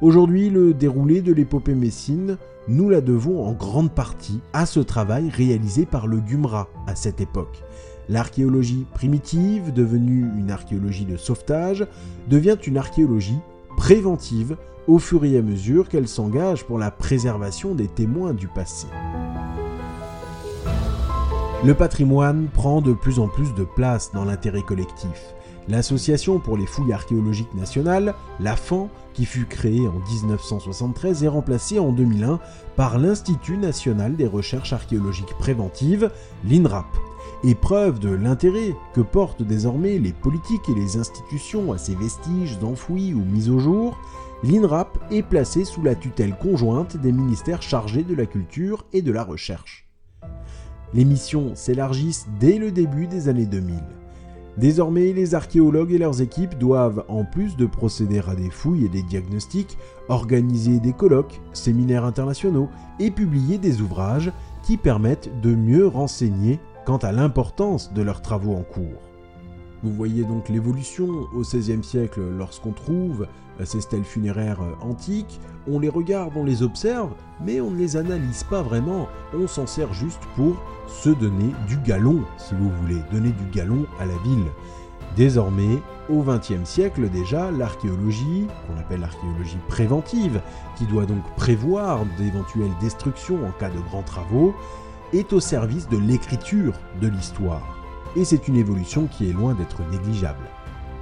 Aujourd'hui, 0.00 0.50
le 0.50 0.74
déroulé 0.74 1.20
de 1.20 1.32
l'épopée 1.32 1.74
messine, 1.74 2.36
nous 2.68 2.88
la 2.88 3.00
devons 3.00 3.46
en 3.46 3.52
grande 3.52 3.92
partie 3.92 4.40
à 4.52 4.66
ce 4.66 4.80
travail 4.80 5.28
réalisé 5.30 5.86
par 5.86 6.06
le 6.06 6.20
Gumra 6.20 6.68
à 6.86 6.94
cette 6.94 7.20
époque. 7.20 7.62
L'archéologie 8.08 8.86
primitive, 8.94 9.72
devenue 9.72 10.26
une 10.38 10.50
archéologie 10.50 11.04
de 11.04 11.16
sauvetage, 11.16 11.86
devient 12.28 12.56
une 12.66 12.76
archéologie 12.76 13.38
préventive 13.76 14.56
au 14.86 14.98
fur 14.98 15.24
et 15.24 15.36
à 15.36 15.42
mesure 15.42 15.88
qu'elle 15.88 16.08
s'engage 16.08 16.64
pour 16.64 16.78
la 16.78 16.90
préservation 16.90 17.74
des 17.74 17.88
témoins 17.88 18.34
du 18.34 18.48
passé. 18.48 18.86
Le 21.64 21.72
patrimoine 21.72 22.48
prend 22.52 22.82
de 22.82 22.92
plus 22.92 23.18
en 23.18 23.28
plus 23.28 23.54
de 23.54 23.64
place 23.64 24.12
dans 24.12 24.26
l'intérêt 24.26 24.60
collectif. 24.60 25.34
L'Association 25.68 26.38
pour 26.38 26.58
les 26.58 26.66
fouilles 26.66 26.92
archéologiques 26.92 27.54
nationales, 27.54 28.14
l'AFAN, 28.38 28.90
qui 29.14 29.24
fut 29.24 29.46
créée 29.46 29.88
en 29.88 29.98
1973, 30.10 31.24
est 31.24 31.28
remplacée 31.28 31.78
en 31.78 31.90
2001 31.92 32.38
par 32.76 32.98
l'Institut 32.98 33.56
national 33.56 34.14
des 34.16 34.26
recherches 34.26 34.74
archéologiques 34.74 35.38
préventives, 35.38 36.10
l'INRAP. 36.44 36.86
Et 37.44 37.54
preuve 37.54 37.98
de 37.98 38.10
l'intérêt 38.10 38.74
que 38.92 39.00
portent 39.00 39.42
désormais 39.42 39.98
les 39.98 40.12
politiques 40.12 40.68
et 40.68 40.74
les 40.74 40.96
institutions 40.98 41.72
à 41.72 41.78
ces 41.78 41.94
vestiges 41.94 42.58
enfouis 42.62 43.14
ou 43.14 43.24
mis 43.24 43.48
au 43.48 43.58
jour, 43.58 43.98
l'INRAP 44.42 44.98
est 45.10 45.22
placée 45.22 45.64
sous 45.64 45.82
la 45.82 45.94
tutelle 45.94 46.36
conjointe 46.36 46.98
des 46.98 47.12
ministères 47.12 47.62
chargés 47.62 48.02
de 48.02 48.14
la 48.14 48.26
culture 48.26 48.84
et 48.92 49.00
de 49.00 49.12
la 49.12 49.24
recherche. 49.24 49.88
Les 50.92 51.04
missions 51.04 51.54
s'élargissent 51.54 52.26
dès 52.38 52.58
le 52.58 52.70
début 52.70 53.06
des 53.06 53.28
années 53.28 53.46
2000. 53.46 53.82
Désormais, 54.56 55.12
les 55.12 55.34
archéologues 55.34 55.92
et 55.92 55.98
leurs 55.98 56.22
équipes 56.22 56.56
doivent, 56.58 57.04
en 57.08 57.24
plus 57.24 57.56
de 57.56 57.66
procéder 57.66 58.20
à 58.28 58.34
des 58.34 58.50
fouilles 58.50 58.84
et 58.84 58.88
des 58.88 59.02
diagnostics, 59.02 59.76
organiser 60.08 60.78
des 60.78 60.92
colloques, 60.92 61.40
séminaires 61.52 62.04
internationaux 62.04 62.68
et 63.00 63.10
publier 63.10 63.58
des 63.58 63.80
ouvrages 63.80 64.30
qui 64.62 64.76
permettent 64.76 65.30
de 65.40 65.54
mieux 65.54 65.86
renseigner 65.86 66.60
quant 66.86 66.98
à 66.98 67.10
l'importance 67.10 67.92
de 67.92 68.02
leurs 68.02 68.22
travaux 68.22 68.54
en 68.54 68.62
cours. 68.62 69.13
Vous 69.84 69.92
voyez 69.92 70.24
donc 70.24 70.48
l'évolution 70.48 71.06
au 71.34 71.42
XVIe 71.42 71.84
siècle 71.84 72.22
lorsqu'on 72.38 72.72
trouve 72.72 73.26
ces 73.64 73.82
stèles 73.82 74.04
funéraires 74.04 74.62
antiques, 74.80 75.38
on 75.70 75.78
les 75.78 75.90
regarde, 75.90 76.32
on 76.36 76.44
les 76.44 76.62
observe, 76.62 77.10
mais 77.44 77.60
on 77.60 77.70
ne 77.70 77.76
les 77.76 77.98
analyse 77.98 78.44
pas 78.44 78.62
vraiment, 78.62 79.08
on 79.34 79.46
s'en 79.46 79.66
sert 79.66 79.92
juste 79.92 80.22
pour 80.36 80.56
se 80.88 81.10
donner 81.10 81.52
du 81.68 81.76
galon, 81.76 82.22
si 82.38 82.54
vous 82.54 82.70
voulez, 82.80 82.96
donner 83.12 83.32
du 83.32 83.44
galon 83.52 83.84
à 84.00 84.06
la 84.06 84.16
ville. 84.24 84.46
Désormais, 85.16 85.82
au 86.08 86.22
XXe 86.22 86.64
siècle 86.64 87.10
déjà, 87.10 87.50
l'archéologie, 87.50 88.46
qu'on 88.66 88.80
appelle 88.80 89.00
l'archéologie 89.00 89.58
préventive, 89.68 90.40
qui 90.78 90.86
doit 90.86 91.04
donc 91.04 91.22
prévoir 91.36 92.06
d'éventuelles 92.16 92.72
destructions 92.80 93.46
en 93.46 93.50
cas 93.60 93.68
de 93.68 93.80
grands 93.90 94.02
travaux, 94.02 94.54
est 95.12 95.34
au 95.34 95.40
service 95.40 95.90
de 95.90 95.98
l'écriture 95.98 96.72
de 97.02 97.08
l'histoire. 97.08 97.83
Et 98.16 98.24
c'est 98.24 98.48
une 98.48 98.56
évolution 98.56 99.06
qui 99.06 99.28
est 99.28 99.32
loin 99.32 99.54
d'être 99.54 99.80
négligeable. 99.90 100.46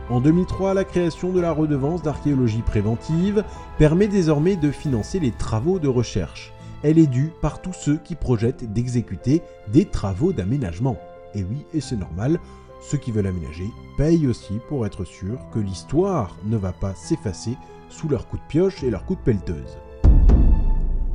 En 0.08 0.20
2003, 0.20 0.74
la 0.74 0.84
création 0.84 1.30
de 1.30 1.40
la 1.40 1.52
redevance 1.52 2.02
d'archéologie 2.02 2.62
préventive 2.62 3.44
permet 3.78 4.08
désormais 4.08 4.56
de 4.56 4.70
financer 4.70 5.20
les 5.20 5.30
travaux 5.30 5.78
de 5.78 5.88
recherche. 5.88 6.52
Elle 6.82 6.98
est 6.98 7.06
due 7.06 7.32
par 7.40 7.62
tous 7.62 7.72
ceux 7.72 7.96
qui 7.96 8.14
projettent 8.14 8.72
d'exécuter 8.72 9.42
des 9.68 9.84
travaux 9.84 10.32
d'aménagement. 10.32 10.98
Et 11.34 11.44
oui, 11.44 11.64
et 11.72 11.80
c'est 11.80 11.96
normal, 11.96 12.40
ceux 12.80 12.98
qui 12.98 13.12
veulent 13.12 13.28
aménager 13.28 13.70
payent 13.96 14.26
aussi 14.26 14.54
pour 14.68 14.84
être 14.86 15.04
sûrs 15.04 15.38
que 15.52 15.60
l'histoire 15.60 16.36
ne 16.44 16.56
va 16.56 16.72
pas 16.72 16.94
s'effacer 16.94 17.56
sous 17.88 18.08
leurs 18.08 18.26
coups 18.26 18.42
de 18.42 18.48
pioche 18.48 18.82
et 18.82 18.90
leurs 18.90 19.04
coups 19.04 19.20
de 19.20 19.24
pelleteuse. 19.24 19.78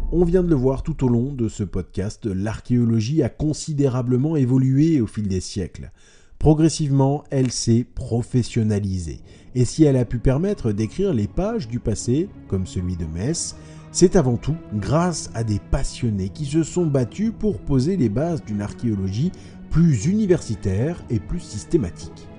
On 0.09 0.23
vient 0.23 0.41
de 0.41 0.49
le 0.49 0.55
voir 0.55 0.83
tout 0.83 1.03
au 1.03 1.09
long 1.09 1.33
de 1.33 1.49
ce 1.49 1.65
podcast, 1.65 2.27
l'archéologie 2.27 3.23
a 3.23 3.29
considérablement 3.29 4.37
évolué 4.37 5.01
au 5.01 5.05
fil 5.05 5.27
des 5.27 5.41
siècles. 5.41 5.91
Progressivement, 6.39 7.25
elle 7.29 7.51
s'est 7.51 7.85
professionnalisée. 7.93 9.19
Et 9.53 9.65
si 9.65 9.83
elle 9.83 9.97
a 9.97 10.05
pu 10.05 10.19
permettre 10.19 10.71
d'écrire 10.71 11.13
les 11.13 11.27
pages 11.27 11.67
du 11.67 11.81
passé, 11.81 12.29
comme 12.47 12.65
celui 12.65 12.95
de 12.95 13.05
Metz, 13.05 13.57
c'est 13.91 14.15
avant 14.15 14.37
tout 14.37 14.55
grâce 14.75 15.29
à 15.33 15.43
des 15.43 15.59
passionnés 15.59 16.29
qui 16.29 16.45
se 16.45 16.63
sont 16.63 16.85
battus 16.85 17.33
pour 17.37 17.59
poser 17.59 17.97
les 17.97 18.09
bases 18.09 18.45
d'une 18.45 18.61
archéologie 18.61 19.33
plus 19.71 20.05
universitaire 20.05 21.03
et 21.09 21.19
plus 21.19 21.41
systématique. 21.41 22.29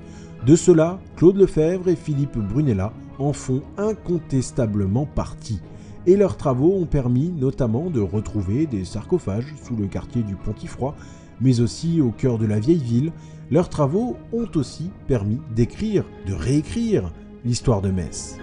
De 0.46 0.56
cela, 0.56 1.00
Claude 1.16 1.36
Lefebvre 1.36 1.88
et 1.88 1.96
Philippe 1.96 2.38
Brunella 2.38 2.94
en 3.18 3.34
font 3.34 3.60
incontestablement 3.76 5.04
partie, 5.04 5.60
et 6.08 6.16
leurs 6.16 6.38
travaux 6.38 6.72
ont 6.72 6.86
permis 6.86 7.28
notamment 7.28 7.90
de 7.90 8.00
retrouver 8.00 8.64
des 8.64 8.86
sarcophages 8.86 9.54
sous 9.62 9.76
le 9.76 9.86
quartier 9.86 10.22
du 10.22 10.36
Pontifroy, 10.36 10.94
mais 11.38 11.60
aussi 11.60 12.00
au 12.00 12.12
cœur 12.12 12.38
de 12.38 12.46
la 12.46 12.58
vieille 12.58 12.82
ville. 12.82 13.12
Leurs 13.50 13.68
travaux 13.68 14.16
ont 14.32 14.48
aussi 14.54 14.90
permis 15.06 15.38
d'écrire, 15.54 16.04
de 16.26 16.32
réécrire 16.32 17.12
l'histoire 17.44 17.82
de 17.82 17.90
Metz. 17.90 18.38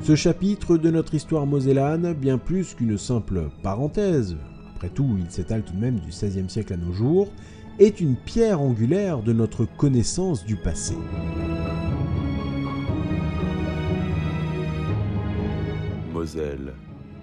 Ce 0.00 0.14
chapitre 0.14 0.76
de 0.76 0.90
notre 0.92 1.14
histoire 1.14 1.44
mosellane, 1.44 2.12
bien 2.12 2.38
plus 2.38 2.74
qu'une 2.74 2.96
simple 2.96 3.50
parenthèse, 3.64 4.36
après 4.76 4.90
tout 4.90 5.16
il 5.18 5.28
s'étale 5.28 5.64
tout 5.64 5.72
de 5.72 5.80
même 5.80 5.98
du 5.98 6.10
XVIe 6.10 6.48
siècle 6.48 6.74
à 6.74 6.76
nos 6.76 6.92
jours, 6.92 7.32
est 7.80 8.00
une 8.00 8.14
pierre 8.14 8.60
angulaire 8.60 9.22
de 9.22 9.32
notre 9.32 9.64
connaissance 9.64 10.44
du 10.44 10.54
passé. 10.54 10.94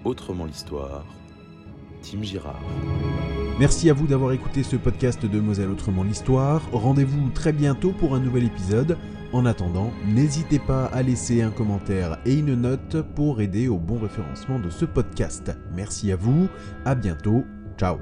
Autrement 0.04 0.44
l'histoire, 0.44 1.04
Tim 2.02 2.22
Girard. 2.22 2.60
Merci 3.58 3.90
à 3.90 3.92
vous 3.92 4.06
d'avoir 4.06 4.32
écouté 4.32 4.62
ce 4.62 4.76
podcast 4.76 5.24
de 5.24 5.40
Moselle 5.40 5.70
Autrement 5.70 6.02
l'Histoire. 6.02 6.62
Rendez-vous 6.72 7.30
très 7.30 7.52
bientôt 7.52 7.92
pour 7.92 8.14
un 8.14 8.20
nouvel 8.20 8.44
épisode. 8.44 8.96
En 9.32 9.46
attendant, 9.46 9.92
n'hésitez 10.06 10.58
pas 10.58 10.86
à 10.86 11.02
laisser 11.02 11.42
un 11.42 11.50
commentaire 11.50 12.18
et 12.26 12.34
une 12.34 12.54
note 12.54 13.02
pour 13.14 13.40
aider 13.40 13.68
au 13.68 13.78
bon 13.78 13.98
référencement 13.98 14.58
de 14.58 14.68
ce 14.68 14.84
podcast. 14.84 15.52
Merci 15.74 16.12
à 16.12 16.16
vous, 16.16 16.48
à 16.84 16.94
bientôt, 16.94 17.44
ciao 17.78 17.98